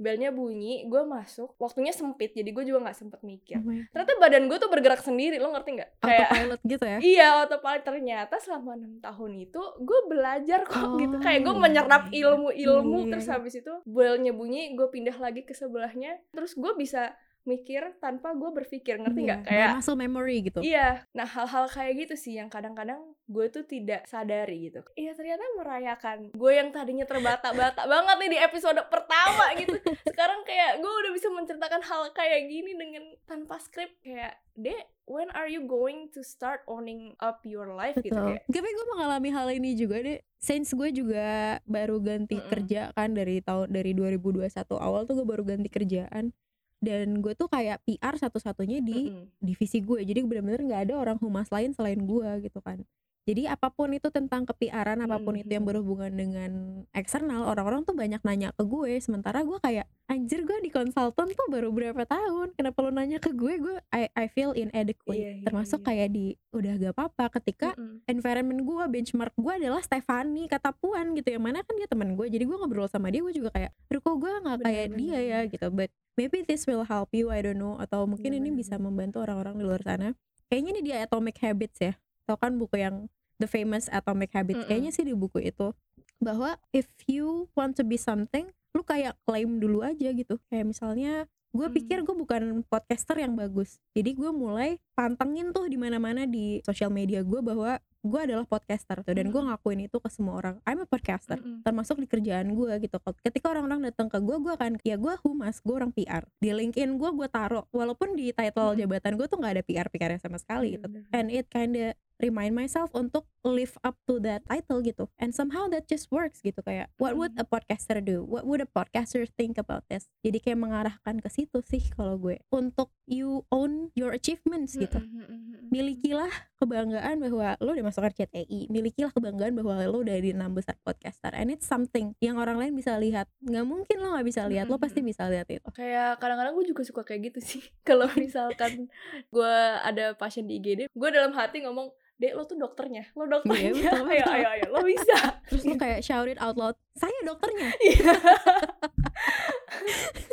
belnya 0.00 0.32
bunyi 0.32 0.88
gue 0.88 1.04
masuk 1.04 1.52
waktunya 1.60 1.92
sempit 1.92 2.32
jadi 2.32 2.48
gue 2.48 2.64
juga 2.64 2.88
nggak 2.88 2.96
sempet 2.96 3.20
mikir. 3.20 3.60
Oh 3.60 3.68
ternyata 3.92 4.16
badan 4.16 4.48
gue 4.48 4.56
tuh 4.56 4.72
bergerak 4.72 5.04
sendiri 5.04 5.36
lo 5.36 5.52
ngerti 5.52 5.76
nggak? 5.76 5.90
Kayak 6.00 6.28
autopilot 6.32 6.60
gitu 6.64 6.84
ya? 6.88 6.98
Iya 7.04 7.26
autopilot. 7.44 7.82
Ternyata 7.84 8.34
selama 8.40 8.70
enam 8.80 8.94
tahun 9.04 9.32
itu 9.44 9.62
gue 9.84 10.00
belajar 10.08 10.64
kok 10.64 10.96
gitu. 10.96 11.16
Oh, 11.16 11.20
kayak 11.20 11.40
gue 11.44 11.54
menyerap 11.54 12.04
ilmu-ilmu 12.08 12.98
Iya, 13.04 13.10
terus 13.12 13.26
habis 13.28 13.54
itu 13.60 13.72
belnya 13.84 14.32
bunyi 14.32 14.72
gue 14.72 14.88
pindah 14.88 15.16
lagi 15.20 15.44
ke 15.44 15.52
sebelahnya 15.52 16.16
terus 16.32 16.56
gue 16.56 16.72
bisa 16.78 17.12
mikir 17.50 17.82
tanpa 17.98 18.30
gue 18.38 18.50
berpikir 18.54 19.02
ngerti 19.02 19.20
nggak 19.26 19.40
Iya, 19.42 19.50
kayak 19.50 19.68
muscle 19.74 19.98
memory 19.98 20.36
gitu 20.46 20.60
Iya, 20.62 21.02
nah 21.10 21.26
hal-hal 21.26 21.66
kayak 21.66 22.06
gitu 22.06 22.14
sih 22.14 22.38
yang 22.38 22.46
kadang-kadang 22.46 23.02
gue 23.26 23.46
tuh 23.46 23.62
tidak 23.62 24.06
sadari 24.06 24.70
gitu. 24.70 24.82
Iya 24.94 25.14
ternyata 25.14 25.42
merayakan 25.58 26.18
gue 26.30 26.52
yang 26.54 26.70
tadinya 26.70 27.06
terbata-bata 27.06 27.86
banget 27.92 28.16
nih 28.22 28.30
di 28.34 28.38
episode 28.38 28.78
pertama 28.86 29.50
gitu. 29.58 29.74
Sekarang 30.06 30.42
kayak 30.42 30.78
gue 30.78 30.92
udah 30.92 31.12
bisa 31.14 31.26
menceritakan 31.30 31.82
hal 31.82 32.02
kayak 32.10 32.46
gini 32.46 32.74
dengan 32.74 33.04
tanpa 33.26 33.58
skrip 33.62 33.94
kayak, 34.02 34.38
Dek, 34.58 34.90
when 35.06 35.30
are 35.32 35.46
you 35.46 35.62
going 35.64 36.10
to 36.10 36.20
start 36.20 36.66
owning 36.66 37.14
up 37.22 37.40
your 37.46 37.70
life 37.70 37.94
gitu 37.98 38.10
Betul. 38.12 38.34
kayak. 38.34 38.42
Tapi 38.50 38.68
gue 38.68 38.86
mengalami 38.92 39.28
hal 39.30 39.48
ini 39.50 39.70
juga 39.74 40.02
deh. 40.02 40.18
Since 40.36 40.74
gue 40.74 40.90
juga 40.90 41.58
baru 41.64 42.02
ganti 42.02 42.36
Mm-mm. 42.36 42.50
kerja 42.50 42.90
kan 42.92 43.14
dari 43.14 43.38
tahun 43.40 43.70
dari 43.70 43.94
2021 43.94 44.50
awal 44.74 45.06
tuh 45.06 45.22
gue 45.22 45.26
baru 45.28 45.44
ganti 45.46 45.68
kerjaan 45.70 46.34
dan 46.80 47.20
gue 47.20 47.36
tuh 47.36 47.46
kayak 47.46 47.84
PR 47.84 48.16
satu-satunya 48.16 48.80
di 48.80 49.12
Mm-mm. 49.12 49.36
divisi 49.38 49.78
gue. 49.78 50.00
Jadi 50.00 50.24
bener-bener 50.24 50.60
nggak 50.64 50.82
ada 50.90 50.94
orang 50.96 51.16
humas 51.20 51.52
lain 51.52 51.76
selain 51.76 52.00
gue 52.00 52.28
gitu 52.42 52.58
kan. 52.60 52.80
Jadi 53.28 53.44
apa 53.44 53.68
pun 53.68 53.92
itu 53.92 54.08
tentang 54.08 54.48
kepiaran, 54.48 55.04
apa 55.04 55.20
pun 55.20 55.36
itu 55.36 55.46
yang 55.46 55.62
Mm-mm. 55.62 55.70
berhubungan 55.84 56.08
dengan 56.10 56.50
eksternal, 56.96 57.44
orang-orang 57.44 57.84
tuh 57.84 57.92
banyak 57.92 58.18
nanya 58.24 58.50
ke 58.56 58.64
gue. 58.64 58.96
Sementara 58.98 59.44
gue 59.44 59.60
kayak 59.60 59.84
anjir 60.08 60.42
gue 60.42 60.58
di 60.58 60.72
konsultan 60.72 61.28
tuh 61.36 61.46
baru 61.46 61.68
berapa 61.70 62.00
tahun. 62.08 62.56
Kenapa 62.56 62.80
lu 62.80 62.90
nanya 62.90 63.20
ke 63.20 63.30
gue? 63.30 63.60
Gue 63.60 63.76
I, 63.92 64.08
I 64.16 64.26
feel 64.26 64.56
inadequate. 64.56 65.20
Iya, 65.20 65.30
iya, 65.36 65.44
Termasuk 65.46 65.84
iya. 65.84 65.86
kayak 65.92 66.08
di 66.10 66.26
udah 66.50 66.72
gak 66.80 66.94
apa-apa 66.96 67.24
ketika 67.38 67.76
Mm-mm. 67.76 68.02
environment 68.08 68.64
gue 68.64 68.84
benchmark 68.88 69.36
gue 69.36 69.52
adalah 69.52 69.84
Stefani 69.84 70.48
kata 70.48 70.72
Puan 70.74 71.12
gitu 71.12 71.30
yang 71.30 71.44
mana 71.44 71.60
kan 71.62 71.76
dia 71.76 71.86
teman 71.86 72.16
gue 72.16 72.26
jadi 72.26 72.42
gue 72.42 72.56
ngobrol 72.56 72.88
sama 72.88 73.12
dia 73.12 73.22
gue 73.22 73.30
juga 73.30 73.54
kayak 73.54 73.70
"Aduh, 73.86 74.00
kok 74.02 74.16
gue 74.18 74.30
nggak 74.32 74.56
kayak 74.64 74.86
bener, 74.90 74.98
dia 74.98 75.18
ya 75.20 75.38
gitu 75.46 75.66
but 75.70 75.92
maybe 76.14 76.42
this 76.42 76.66
will 76.66 76.82
help 76.82 77.10
you 77.12 77.28
I 77.28 77.42
don't 77.42 77.58
know. 77.58 77.76
Atau 77.78 78.06
mungkin 78.06 78.32
Bener, 78.34 78.40
ini 78.42 78.50
bener, 78.54 78.60
bisa 78.62 78.74
membantu 78.76 79.22
orang-orang 79.22 79.58
di 79.58 79.64
luar 79.66 79.82
sana. 79.82 80.14
Kayaknya 80.48 80.70
ini 80.70 80.80
dia 80.82 80.96
Atomic 81.04 81.36
Habits 81.38 81.78
ya. 81.78 81.92
Tau 82.26 82.38
kan 82.38 82.58
buku 82.58 82.78
yang 82.78 83.06
The 83.38 83.46
Famous 83.46 83.86
Atomic 83.88 84.34
Habits. 84.34 84.64
Mm-mm. 84.64 84.68
kayaknya 84.68 84.90
sih 84.90 85.04
di 85.06 85.14
buku 85.14 85.40
itu. 85.42 85.70
Bahwa 86.18 86.58
if 86.70 86.90
you 87.06 87.48
want 87.54 87.78
to 87.78 87.84
be 87.86 87.96
something 87.96 88.50
lu 88.70 88.86
kayak 88.86 89.18
claim 89.26 89.58
dulu 89.58 89.82
aja 89.82 90.10
gitu. 90.10 90.38
Kayak 90.46 90.70
misalnya 90.70 91.12
gue 91.50 91.66
Hmm. 91.66 91.74
pikir 91.74 92.06
gue 92.06 92.14
bukan 92.14 92.62
podcaster 92.70 93.18
yang 93.18 93.34
bagus. 93.34 93.82
Jadi 93.90 94.14
gue 94.14 94.30
mulai 94.30 94.78
pantengin 94.94 95.50
tuh 95.50 95.66
di 95.66 95.74
mana-mana 95.74 96.22
di 96.22 96.62
sosial 96.62 96.94
media 96.94 97.26
gue 97.26 97.40
bahwa 97.42 97.82
gue 98.00 98.16
adalah 98.16 98.44
podcaster 98.44 99.00
tuh 99.00 99.12
dan 99.12 99.28
gue 99.28 99.36
Hmm. 99.36 99.52
ngakuin 99.52 99.84
itu 99.84 99.96
ke 99.96 100.08
semua 100.08 100.34
orang 100.34 100.56
I'm 100.64 100.80
a 100.80 100.86
podcaster 100.86 101.36
Mm-mm. 101.36 101.60
termasuk 101.60 101.96
di 101.96 102.06
kerjaan 102.06 102.48
gue 102.50 102.72
gitu 102.80 102.96
ketika 103.20 103.52
orang-orang 103.52 103.84
datang 103.86 104.08
ke 104.08 104.16
gue 104.18 104.36
gue 104.38 104.52
akan 104.52 104.80
ya 104.80 104.96
gue 104.96 105.14
humas 105.20 105.60
gue 105.60 105.74
orang 105.74 105.92
PR 105.92 106.24
di 106.36 106.48
LinkedIn 106.48 106.96
gue 106.96 107.10
gue 107.10 107.28
taruh 107.28 107.68
walaupun 107.70 108.16
di 108.16 108.32
title 108.32 108.72
Mm-mm. 108.72 108.80
jabatan 108.80 109.12
gue 109.14 109.26
tuh 109.26 109.36
nggak 109.36 109.52
ada 109.52 109.62
PR 109.62 109.88
PR 109.88 110.12
sama 110.16 110.36
sekali 110.36 110.74
gitu 110.74 110.88
Bener, 110.88 111.04
bener. 111.04 111.12
and 111.12 111.28
it 111.28 111.46
kinda 111.46 111.92
remind 112.20 112.54
myself 112.54 112.92
untuk 112.92 113.26
live 113.40 113.74
up 113.80 113.96
to 114.04 114.20
that 114.20 114.44
title 114.44 114.84
gitu. 114.84 115.08
And 115.16 115.32
somehow 115.32 115.66
that 115.72 115.88
just 115.88 116.12
works 116.12 116.44
gitu 116.44 116.60
kayak 116.60 116.92
what 117.00 117.16
would 117.16 117.34
a 117.40 117.44
podcaster 117.48 117.98
do? 117.98 118.22
What 118.22 118.44
would 118.44 118.60
a 118.60 118.68
podcaster 118.68 119.24
think 119.24 119.56
about 119.56 119.88
this? 119.88 120.06
Jadi 120.20 120.44
kayak 120.44 120.60
mengarahkan 120.60 121.24
ke 121.24 121.28
situ 121.32 121.64
sih 121.64 121.80
kalau 121.96 122.20
gue. 122.20 122.38
Untuk 122.52 122.92
you 123.08 123.48
own 123.48 123.90
your 123.96 124.12
achievements 124.12 124.76
gitu. 124.76 125.00
Mm-mm, 125.00 125.24
mm-mm. 125.26 125.68
milikilah 125.72 126.30
kebanggaan 126.60 127.16
bahwa 127.24 127.56
lo 127.64 127.72
udah 127.72 127.86
masuk 127.88 128.04
RCTI 128.12 128.68
milikilah 128.68 129.10
kebanggaan 129.16 129.56
bahwa 129.56 129.80
lo 129.88 130.04
udah 130.04 130.16
di 130.20 130.36
enam 130.36 130.52
besar 130.52 130.76
podcaster. 130.84 131.32
And 131.32 131.48
it's 131.48 131.64
something 131.64 132.12
yang 132.20 132.36
orang 132.36 132.60
lain 132.60 132.76
bisa 132.76 133.00
lihat. 133.00 133.26
Nggak 133.40 133.64
mungkin 133.64 133.96
lo 134.04 134.12
nggak 134.12 134.26
bisa 134.28 134.44
lihat. 134.44 134.68
Lo 134.68 134.76
pasti 134.76 135.00
bisa 135.00 135.24
lihat 135.32 135.48
itu. 135.48 135.68
Kayak 135.72 136.20
kadang-kadang 136.20 136.52
gue 136.60 136.66
juga 136.68 136.82
suka 136.84 137.02
kayak 137.02 137.32
gitu 137.32 137.40
sih. 137.40 137.62
Kalau 137.88 138.06
misalkan 138.14 138.92
gue 139.32 139.54
ada 139.80 140.12
pasien 140.14 140.44
di 140.44 140.60
IGD 140.60 140.90
gue 140.90 141.08
dalam 141.08 141.32
hati 141.32 141.64
ngomong 141.64 141.88
dek 142.20 142.32
lo 142.36 142.44
tuh 142.44 142.60
dokternya? 142.60 143.08
Lo 143.16 143.24
dokternya? 143.24 143.72
Iya, 143.72 143.72
betul, 143.72 144.04
ayo 144.04 144.20
betul. 144.20 144.34
ayo 144.36 144.46
ayo 144.52 144.66
lo 144.68 144.80
bisa. 144.84 145.18
Terus 145.48 145.62
lo 145.64 145.74
kayak 145.80 146.00
shout 146.04 146.28
it 146.28 146.36
out 146.36 146.56
loud 146.60 146.76
saya 146.92 147.16
dokternya. 147.24 147.68
Iya. 147.80 148.12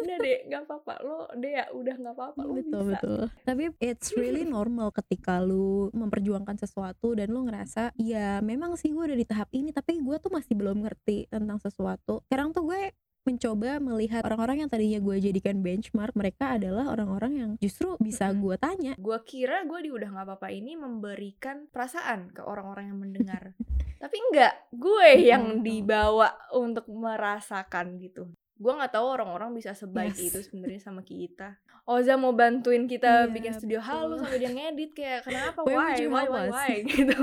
udah 0.04 0.18
dek 0.20 0.40
nggak 0.52 0.62
apa-apa. 0.68 0.94
Lo 1.08 1.18
dek 1.40 1.52
ya 1.56 1.66
udah 1.72 1.96
nggak 1.96 2.16
apa-apa 2.20 2.42
lo 2.44 2.54
betul 2.60 2.82
bisa. 2.84 2.92
betul. 2.92 3.22
Tapi 3.48 3.64
it's 3.80 4.10
really 4.20 4.44
normal 4.58 4.92
ketika 4.92 5.40
lu 5.40 5.88
memperjuangkan 5.96 6.60
sesuatu 6.60 7.16
dan 7.16 7.32
lu 7.32 7.48
ngerasa 7.48 7.96
ya 7.96 8.44
memang 8.44 8.76
sih 8.76 8.92
gue 8.92 9.04
udah 9.08 9.18
di 9.18 9.28
tahap 9.28 9.48
ini 9.56 9.72
tapi 9.72 10.00
gue 10.04 10.18
tuh 10.20 10.32
masih 10.32 10.54
belum 10.60 10.84
ngerti 10.84 11.32
tentang 11.32 11.64
sesuatu. 11.64 12.20
Sekarang 12.28 12.52
tuh 12.52 12.68
gue 12.68 12.92
mencoba 13.28 13.84
melihat 13.84 14.24
orang-orang 14.24 14.64
yang 14.64 14.70
tadinya 14.72 15.00
gue 15.04 15.20
jadikan 15.20 15.60
benchmark 15.60 16.16
mereka 16.16 16.56
adalah 16.56 16.88
orang-orang 16.88 17.32
yang 17.36 17.52
justru 17.60 18.00
bisa 18.00 18.32
gue 18.32 18.56
tanya. 18.56 18.96
Gue 18.96 19.20
kira 19.28 19.68
gue 19.68 19.80
di 19.84 19.92
udah 19.92 20.08
nggak 20.16 20.26
apa-apa 20.32 20.48
ini 20.56 20.80
memberikan 20.80 21.68
perasaan 21.68 22.32
ke 22.32 22.40
orang-orang 22.40 22.96
yang 22.96 23.00
mendengar. 23.04 23.52
Tapi 24.02 24.16
enggak 24.32 24.54
gue 24.72 25.10
yang 25.28 25.60
Betul. 25.60 25.64
dibawa 25.68 26.30
untuk 26.56 26.88
merasakan 26.88 28.00
gitu 28.00 28.32
gue 28.58 28.74
nggak 28.74 28.92
tahu 28.92 29.06
orang-orang 29.08 29.54
bisa 29.54 29.72
sebaik 29.72 30.14
Yes. 30.14 30.28
itu 30.28 30.40
sebenarnya 30.50 30.82
sama 30.82 31.02
kita. 31.02 31.58
Oza 31.88 32.20
mau 32.20 32.36
bantuin 32.36 32.84
kita 32.84 33.24
Iya, 33.24 33.32
bikin 33.32 33.56
studio 33.56 33.80
betul. 33.80 33.88
halus 33.88 34.20
sampai 34.20 34.40
dia 34.44 34.52
ngedit 34.52 34.92
kayak 34.92 35.24
kenapa? 35.24 35.64
Why 35.64 35.96
why? 36.04 36.26
why? 36.28 36.48
why? 36.52 36.74
gitu. 36.92 37.16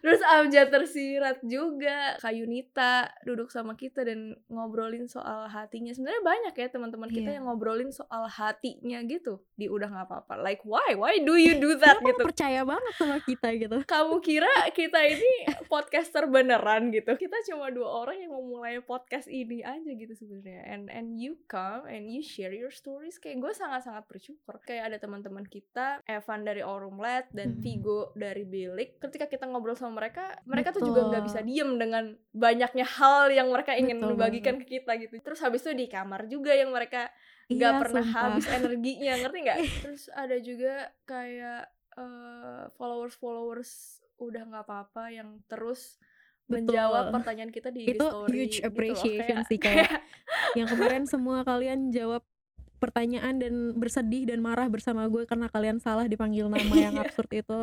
Terus 0.00 0.20
Amja 0.24 0.62
tersirat 0.64 1.44
juga 1.44 2.16
Kak 2.16 2.32
Yunita 2.32 3.12
duduk 3.22 3.52
sama 3.52 3.76
kita 3.76 4.08
dan 4.08 4.32
ngobrolin 4.48 5.04
soal 5.04 5.44
hatinya. 5.46 5.92
Sebenarnya 5.92 6.24
banyak 6.24 6.54
ya 6.56 6.68
teman-teman 6.72 7.12
kita 7.12 7.28
Iya. 7.28 7.36
yang 7.36 7.44
ngobrolin 7.44 7.92
soal 7.92 8.24
hatinya 8.24 9.04
gitu. 9.04 9.44
Di 9.52 9.68
udah 9.68 9.84
nggak 9.84 10.06
apa-apa. 10.08 10.40
Like 10.40 10.64
why? 10.64 10.96
Why 10.96 11.20
do 11.20 11.36
you 11.36 11.60
do 11.60 11.76
that? 11.76 12.00
Kenapa 12.00 12.08
gitu. 12.08 12.22
percaya 12.24 12.64
banget 12.64 12.92
sama 12.96 13.20
kita 13.20 13.48
gitu. 13.52 13.76
Kamu 13.92 14.24
kira 14.24 14.48
kita 14.72 14.96
ini 15.04 15.32
podcaster 15.68 16.24
beneran 16.24 16.88
gitu? 16.88 17.12
Kita 17.14 17.36
cuma 17.52 17.68
dua 17.68 17.92
orang 18.00 18.16
yang 18.16 18.32
mau 18.32 18.40
mulai 18.40 18.80
podcast 18.80 19.28
ini 19.28 19.60
aja 19.60 19.92
gitu 19.92 20.16
sebenarnya 20.16 20.75
and 20.76 20.92
and 20.92 21.16
you 21.16 21.40
come 21.46 21.88
and 21.88 22.06
you 22.06 22.20
share 22.20 22.52
your 22.52 22.68
stories 22.68 23.16
kayak 23.16 23.40
gue 23.40 23.48
sangat 23.50 23.80
sangat 23.82 24.04
bersyukur 24.04 24.60
kayak 24.60 24.92
ada 24.92 24.96
teman-teman 24.98 25.42
kita 25.42 26.04
Evan 26.04 26.44
dari 26.44 26.60
Orumlet 26.60 27.32
dan 27.32 27.48
Hmm. 27.48 27.64
Vigo 27.64 28.12
dari 28.12 28.44
Bilik 28.44 29.00
ketika 29.00 29.24
kita 29.24 29.48
ngobrol 29.48 29.72
sama 29.72 29.96
mereka 29.96 30.36
mereka 30.44 30.70
tuh 30.70 30.84
juga 30.84 31.00
nggak 31.02 31.24
Betul. 31.24 31.28
bisa 31.32 31.40
diem 31.40 31.70
dengan 31.74 32.04
banyaknya 32.30 32.84
hal 32.84 33.30
yang 33.30 33.48
mereka 33.48 33.72
ingin 33.72 33.96
Betul 33.96 34.20
bagikan 34.20 34.56
ke 34.58 34.66
kita 34.70 34.92
gitu 34.98 35.16
terus 35.18 35.40
habis 35.40 35.64
itu 35.64 35.72
di 35.72 35.86
kamar 35.86 36.26
juga 36.26 36.52
yang 36.52 36.68
mereka 36.68 37.08
nggak 37.46 37.72
Iya, 37.72 37.80
pernah 37.80 38.04
sumpah. 38.04 38.22
habis 38.28 38.46
energinya 38.46 39.12
ngerti 39.16 39.38
nggak 39.40 39.58
terus 39.86 40.02
ada 40.12 40.36
juga 40.36 40.74
kayak 41.02 41.64
followers 42.74 43.16
followers 43.16 43.70
udah 44.16 44.42
nggak 44.44 44.64
apa-apa 44.64 45.04
yang 45.10 45.40
terus 45.44 45.96
Betul. 45.96 46.05
Menjawab 46.48 47.10
pertanyaan 47.12 47.50
kita 47.50 47.68
di 47.68 47.86
Itu 47.88 48.02
story 48.02 48.30
huge 48.36 48.56
gitu 48.56 48.60
loh. 48.60 48.68
appreciation 48.68 49.26
Kayak- 49.36 49.48
sih, 49.48 49.58
kayak- 49.64 50.02
yang 50.54 50.66
kemarin 50.66 51.04
semua 51.04 51.42
kalian 51.42 51.90
jawab 51.90 52.22
pertanyaan 52.76 53.36
dan 53.36 53.54
bersedih 53.72 54.24
dan 54.24 54.38
marah 54.38 54.66
bersama 54.66 55.06
gue 55.06 55.24
karena 55.24 55.48
kalian 55.48 55.80
salah 55.80 56.04
dipanggil 56.04 56.46
nama 56.46 56.60
yang 56.70 56.94
Iya. 56.94 57.02
absurd 57.02 57.30
itu 57.32 57.60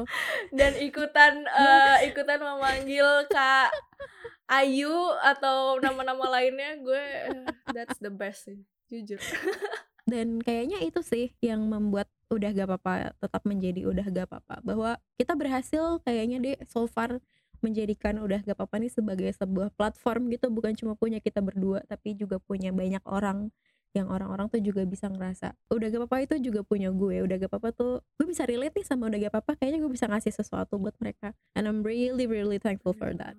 dan 0.52 0.74
ikutan 0.76 1.34
eh, 1.62 2.10
ikutan 2.10 2.40
memanggil 2.40 3.06
kak 3.28 3.70
Ayu 4.46 4.92
atau 5.24 5.78
nama-nama 5.78 6.28
lainnya 6.32 6.76
gue 6.76 7.04
eh, 7.30 7.46
that's 7.70 7.96
the 8.00 8.10
best 8.10 8.50
sih 8.50 8.58
jujur 8.90 9.22
dan 10.12 10.42
kayaknya 10.42 10.82
itu 10.82 11.00
sih 11.00 11.32
yang 11.40 11.62
membuat 11.64 12.10
udah 12.28 12.50
gak 12.52 12.68
apa-apa 12.68 13.14
tetap 13.16 13.42
menjadi 13.44 13.86
udah 13.86 14.04
gak 14.04 14.26
apa-apa 14.28 14.56
bahwa 14.62 14.92
kita 15.16 15.32
berhasil 15.32 16.02
kayaknya 16.02 16.38
deh 16.42 16.58
so 16.66 16.84
far 16.84 17.22
menjadikan 17.64 18.20
udah 18.20 18.44
gak 18.44 18.56
apa-apa 18.60 18.76
nih 18.84 18.92
sebagai 18.92 19.30
sebuah 19.34 19.72
platform 19.74 20.30
gitu 20.36 20.52
bukan 20.52 20.76
cuma 20.76 20.94
punya 21.00 21.24
kita 21.24 21.40
berdua 21.40 21.82
tapi 21.88 22.14
juga 22.20 22.38
punya 22.44 22.70
banyak 22.76 23.02
orang 23.08 23.50
yang 23.94 24.10
orang-orang 24.10 24.50
tuh 24.50 24.58
juga 24.60 24.82
bisa 24.84 25.06
ngerasa 25.06 25.54
udah 25.70 25.88
gak 25.90 26.02
apa-apa 26.06 26.18
itu 26.26 26.36
juga 26.42 26.66
punya 26.66 26.90
gue 26.90 27.22
udah 27.22 27.36
gak 27.46 27.52
apa-apa 27.54 27.70
tuh. 27.74 27.94
Gue 28.18 28.28
bisa 28.30 28.44
relate 28.50 28.74
nih 28.74 28.86
sama 28.86 29.06
udah 29.08 29.30
gak 29.30 29.34
apa-apa 29.38 29.52
kayaknya 29.62 29.86
gue 29.86 29.92
bisa 29.94 30.10
ngasih 30.10 30.34
sesuatu 30.34 30.82
buat 30.82 30.98
mereka. 30.98 31.38
And 31.54 31.70
I'm 31.70 31.86
really 31.86 32.26
really 32.26 32.58
thankful 32.58 32.98
for 32.98 33.14
that. 33.16 33.38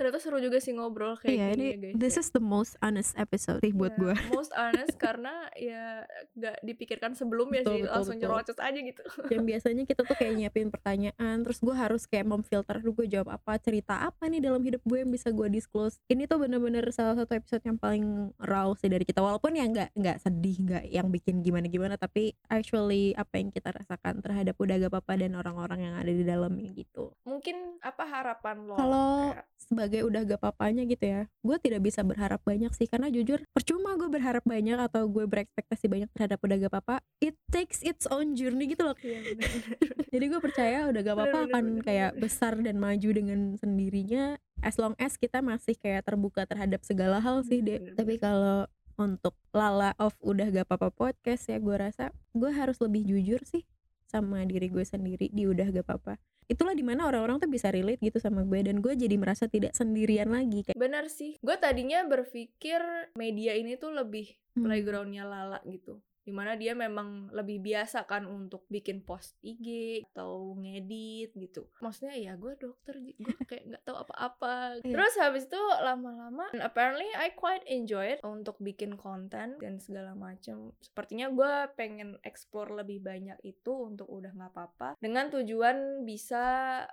ternyata 0.00 0.16
seru 0.16 0.40
juga 0.40 0.56
sih 0.64 0.72
ngobrol 0.72 1.20
kayak 1.20 1.28
Iya 1.28 1.46
gini 1.52 1.60
ini 1.60 1.68
ya 1.68 1.76
guys 1.76 1.94
this 2.00 2.16
ya. 2.16 2.24
is 2.24 2.28
the 2.32 2.40
most 2.40 2.72
honest 2.80 3.12
episode 3.20 3.60
sih 3.60 3.68
buat 3.76 3.92
Iya, 3.94 4.00
gue 4.00 4.14
most 4.32 4.48
honest 4.56 4.96
karena 5.04 5.52
ya 5.60 6.08
gak 6.40 6.56
dipikirkan 6.64 7.12
sebelumnya 7.12 7.60
Betul, 7.60 7.70
sih 7.76 7.80
betul, 7.84 7.92
langsung 7.92 8.16
nyerocos 8.16 8.58
aja 8.58 8.80
gitu. 8.80 9.02
Yang 9.28 9.44
biasanya 9.52 9.84
kita 9.84 10.00
tuh 10.08 10.16
kayak 10.16 10.32
nyiapin 10.40 10.72
pertanyaan 10.72 11.36
terus 11.44 11.60
gue 11.60 11.76
harus 11.76 12.08
kayak 12.08 12.26
memfilter 12.32 12.80
dulu 12.80 13.04
gue 13.04 13.12
jawab 13.12 13.28
apa 13.36 13.60
cerita 13.60 14.00
apa 14.08 14.24
nih 14.32 14.40
dalam 14.40 14.64
hidup 14.64 14.80
gue 14.88 14.98
yang 15.04 15.12
bisa 15.12 15.28
gue 15.30 15.46
disclose. 15.52 16.00
Ini 16.08 16.24
tuh 16.24 16.40
bener-bener 16.48 16.88
salah 16.96 17.20
satu 17.20 17.36
episode 17.36 17.60
yang 17.68 17.76
paling 17.76 18.32
raw 18.40 18.72
sih 18.80 18.88
dari 18.88 19.04
kita 19.04 19.20
walaupun 19.20 19.52
ya 19.52 19.68
nggak 19.68 19.89
nggak 19.94 20.22
sedih 20.22 20.56
nggak 20.62 20.84
yang 20.90 21.08
bikin 21.10 21.42
gimana 21.42 21.66
gimana 21.66 21.94
tapi 21.96 22.34
actually 22.46 23.12
apa 23.14 23.38
yang 23.40 23.50
kita 23.50 23.70
rasakan 23.74 24.22
terhadap 24.22 24.54
udah 24.58 24.74
gak 24.86 24.92
apa-apa 24.92 25.12
dan 25.20 25.32
orang-orang 25.34 25.80
yang 25.90 25.94
ada 25.98 26.12
di 26.12 26.24
dalamnya 26.24 26.70
gitu. 26.74 27.14
Mungkin 27.26 27.80
apa 27.80 28.04
harapan 28.06 28.56
lo? 28.66 28.74
Kalau 28.76 29.32
kayak- 29.34 29.46
sebagai 29.60 30.00
udah 30.02 30.20
gak 30.26 30.40
apa-apanya 30.40 30.82
gitu 30.88 31.04
ya 31.04 31.22
gue 31.40 31.56
tidak 31.62 31.80
bisa 31.84 32.00
berharap 32.02 32.42
banyak 32.42 32.72
sih 32.74 32.90
karena 32.90 33.06
jujur 33.06 33.44
percuma 33.54 33.94
gue 33.94 34.08
berharap 34.10 34.42
banyak 34.42 34.76
atau 34.76 35.06
gue 35.06 35.24
berekspektasi 35.28 35.86
banyak 35.86 36.10
terhadap 36.16 36.42
udah 36.42 36.56
gak 36.66 36.72
apa-apa 36.74 36.96
it 37.22 37.36
takes 37.52 37.84
its 37.86 38.08
own 38.10 38.34
journey 38.34 38.66
gitu 38.72 38.82
loh. 38.88 38.96
Iya, 38.98 39.20
bener. 39.22 39.50
jadi 40.12 40.24
gue 40.26 40.40
percaya 40.42 40.78
udah 40.90 41.00
gak 41.00 41.16
apa-apa 41.16 41.38
akan 41.52 41.64
bener, 41.78 41.84
kayak 41.86 42.10
besar 42.18 42.58
dan 42.58 42.76
maju 42.82 43.08
dengan 43.14 43.54
sendirinya 43.60 44.40
as 44.60 44.76
long 44.76 44.92
as 45.00 45.16
kita 45.16 45.40
masih 45.40 45.76
kayak 45.78 46.04
terbuka 46.04 46.44
terhadap 46.44 46.84
segala 46.84 47.16
hal 47.22 47.40
sih 47.46 47.64
deh 47.64 47.96
tapi 47.96 48.20
kalau 48.20 48.68
untuk 49.00 49.32
Lala 49.56 49.96
of 49.96 50.12
udah 50.20 50.52
gak 50.52 50.68
apa-apa 50.68 50.92
podcast 50.92 51.48
ya 51.48 51.56
gue 51.56 51.72
rasa 51.72 52.12
gue 52.36 52.52
harus 52.52 52.76
lebih 52.84 53.08
jujur 53.08 53.40
sih 53.48 53.64
sama 54.04 54.44
diri 54.44 54.68
gue 54.68 54.84
sendiri 54.84 55.32
di 55.32 55.48
udah 55.48 55.72
gak 55.72 55.88
apa-apa. 55.88 56.20
Itulah 56.50 56.74
di 56.74 56.82
mana 56.82 57.06
orang-orang 57.06 57.38
tuh 57.38 57.46
bisa 57.46 57.70
relate 57.70 58.02
gitu 58.02 58.18
sama 58.20 58.42
gue 58.44 58.60
dan 58.60 58.82
gue 58.82 58.92
jadi 58.92 59.16
merasa 59.16 59.46
tidak 59.46 59.72
sendirian 59.72 60.28
lagi 60.28 60.66
kayak 60.66 60.76
bener 60.76 61.08
sih. 61.08 61.40
Gue 61.40 61.56
tadinya 61.56 62.04
berpikir 62.04 62.82
media 63.16 63.56
ini 63.56 63.80
tuh 63.80 63.96
lebih 63.96 64.36
Hmm. 64.50 64.66
playgroundnya 64.66 65.22
Lala 65.22 65.62
gitu 65.62 66.02
di 66.22 66.32
mana 66.32 66.54
dia 66.54 66.72
memang 66.72 67.32
lebih 67.32 67.60
biasa 67.60 68.04
kan 68.04 68.24
untuk 68.24 68.64
bikin 68.68 69.02
post 69.02 69.36
IG 69.40 70.02
atau 70.12 70.54
ngedit 70.54 71.32
gitu. 71.34 71.66
Maksudnya 71.80 72.14
ya 72.14 72.32
gue 72.34 72.54
dokter 72.56 72.94
gue 73.00 73.34
kayak 73.44 73.64
nggak 73.66 73.82
tahu 73.84 73.96
apa-apa. 73.98 74.52
Iya. 74.80 74.96
terus 74.96 75.14
habis 75.18 75.44
itu 75.46 75.58
lama-lama 75.82 76.46
apparently 76.58 77.06
I 77.16 77.32
quite 77.34 77.64
enjoy 77.66 78.16
it 78.16 78.20
untuk 78.22 78.56
bikin 78.58 78.94
konten 78.96 79.56
dan 79.58 79.74
segala 79.82 80.14
macam 80.14 80.72
sepertinya 80.80 81.28
gue 81.28 81.52
pengen 81.74 82.16
explore 82.22 82.72
lebih 82.72 83.02
banyak 83.02 83.36
itu 83.42 83.72
untuk 83.72 84.06
udah 84.08 84.30
nggak 84.30 84.52
apa-apa 84.52 84.88
dengan 84.98 85.28
tujuan 85.28 86.02
bisa 86.04 86.44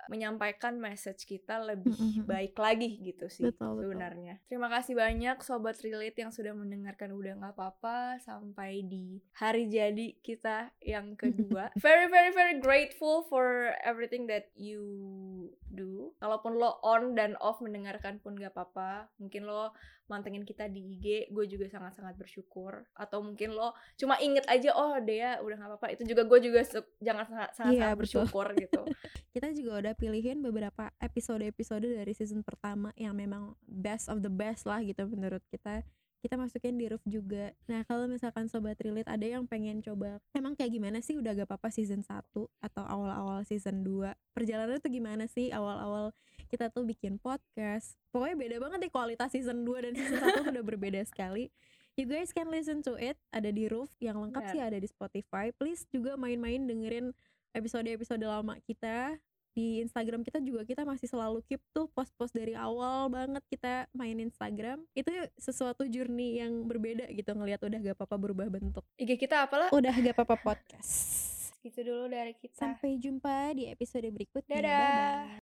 menyampaikan 0.08 0.76
message 0.78 1.24
kita 1.24 1.60
lebih 1.62 1.94
baik 2.26 2.56
lagi 2.58 2.98
gitu 3.00 3.26
sih 3.28 3.48
Betul, 3.48 3.78
betul. 3.78 3.82
sebenarnya. 3.94 4.34
Terima 4.48 4.68
kasih 4.68 4.94
banyak 4.94 5.36
sobat 5.40 5.76
relate 5.80 6.18
yang 6.18 6.32
sudah 6.32 6.52
mendengarkan 6.52 7.10
udah 7.12 7.32
nggak 7.38 7.54
apa-apa 7.54 8.18
sampai 8.20 8.82
di 8.84 9.17
hari 9.36 9.70
jadi 9.70 10.16
kita 10.20 10.74
yang 10.82 11.14
kedua. 11.20 11.70
Very 11.78 12.10
very 12.10 12.34
very 12.34 12.56
grateful 12.58 13.24
for 13.26 13.74
everything 13.84 14.26
that 14.26 14.50
you 14.58 14.82
do. 15.68 16.12
Kalaupun 16.18 16.58
lo 16.58 16.82
on 16.82 17.14
dan 17.14 17.38
off 17.38 17.62
mendengarkan 17.62 18.18
pun 18.18 18.34
gak 18.34 18.54
apa-apa. 18.56 19.12
Mungkin 19.22 19.46
lo 19.46 19.72
mantengin 20.08 20.42
kita 20.42 20.72
di 20.72 20.96
IG 20.96 21.28
gue 21.30 21.44
juga 21.46 21.68
sangat-sangat 21.68 22.16
bersyukur. 22.16 22.88
Atau 22.96 23.20
mungkin 23.20 23.52
lo 23.54 23.76
cuma 24.00 24.16
inget 24.18 24.48
aja 24.48 24.72
oh 24.74 24.96
Dea 24.98 25.38
udah 25.44 25.56
nggak 25.60 25.70
apa-apa. 25.76 25.86
Itu 25.94 26.02
juga 26.08 26.24
gue 26.24 26.38
juga 26.48 26.60
jangan 26.98 27.24
sangat 27.28 27.50
sangat, 27.54 27.72
Iya, 27.76 27.88
bersyukur 27.94 28.46
gitu. 28.56 28.82
Kita 29.36 29.52
juga 29.52 29.72
udah 29.84 29.94
pilihin 29.94 30.40
beberapa 30.40 30.90
episode-episode 30.98 31.86
dari 31.86 32.12
season 32.16 32.40
pertama 32.42 32.90
yang 32.96 33.14
memang 33.14 33.54
best 33.68 34.08
of 34.08 34.24
the 34.24 34.32
best 34.32 34.64
lah 34.64 34.80
gitu 34.82 35.06
menurut 35.06 35.44
kita 35.52 35.84
kita 36.18 36.34
masukin 36.34 36.74
di 36.74 36.90
roof 36.90 37.02
juga. 37.06 37.54
Nah 37.70 37.86
kalau 37.86 38.10
misalkan 38.10 38.50
sobat 38.50 38.78
relate 38.82 39.06
ada 39.06 39.22
yang 39.22 39.46
pengen 39.46 39.78
coba 39.78 40.18
emang 40.34 40.58
kayak 40.58 40.74
gimana 40.74 40.98
sih? 40.98 41.14
Udah 41.14 41.34
gak 41.38 41.46
apa-apa 41.46 41.70
season 41.70 42.02
1 42.02 42.10
atau 42.34 42.84
awal-awal 42.84 43.46
season 43.46 43.86
2 43.86 44.10
perjalanannya 44.34 44.82
tuh 44.82 44.92
gimana 44.92 45.24
sih? 45.30 45.54
Awal-awal 45.54 46.10
kita 46.50 46.74
tuh 46.74 46.82
bikin 46.82 47.22
podcast. 47.22 47.94
Pokoknya 48.10 48.36
beda 48.36 48.56
banget 48.58 48.78
deh 48.88 48.92
kualitas 48.92 49.30
season 49.30 49.62
2 49.62 49.84
dan 49.84 49.92
season 49.94 50.18
1 50.18 50.42
tuh 50.42 50.46
udah 50.50 50.64
berbeda 50.64 51.00
sekali. 51.06 51.54
You 51.98 52.06
guys 52.06 52.30
can 52.30 52.50
listen 52.50 52.82
to 52.86 52.94
it. 52.94 53.18
Ada 53.34 53.50
di 53.50 53.66
roof 53.66 53.90
yang 53.98 54.22
lengkap 54.22 54.42
Benar. 54.46 54.54
sih 54.54 54.60
ada 54.62 54.78
di 54.78 54.86
Spotify. 54.86 55.50
Please 55.50 55.82
juga 55.90 56.14
main-main 56.14 56.62
dengerin 56.62 57.10
episode-episode 57.54 58.22
lama 58.22 58.54
kita 58.62 59.18
di 59.58 59.82
Instagram 59.82 60.22
kita 60.22 60.38
juga 60.38 60.62
kita 60.62 60.86
masih 60.86 61.10
selalu 61.10 61.42
keep 61.50 61.58
tuh 61.74 61.90
post-post 61.90 62.30
dari 62.30 62.54
awal 62.54 63.10
banget 63.10 63.42
kita 63.50 63.90
main 63.90 64.14
Instagram. 64.22 64.86
Itu 64.94 65.10
sesuatu 65.34 65.82
journey 65.90 66.38
yang 66.38 66.62
berbeda 66.70 67.10
gitu 67.10 67.34
ngelihat 67.34 67.66
udah 67.66 67.78
gak 67.90 67.96
apa-apa 67.98 68.16
berubah 68.22 68.46
bentuk. 68.46 68.86
IG 68.94 69.18
kita 69.18 69.50
apalah? 69.50 69.74
Udah 69.74 69.90
gak 69.90 70.14
apa-apa 70.14 70.38
podcast. 70.38 71.26
Gitu 71.58 71.82
dulu 71.82 72.06
dari 72.06 72.38
kita. 72.38 72.54
Sampai 72.54 73.02
jumpa 73.02 73.50
di 73.58 73.66
episode 73.66 74.06
berikutnya. 74.14 74.62
Dadah. 74.62 74.70
bye 74.70 75.26
bye 75.26 75.36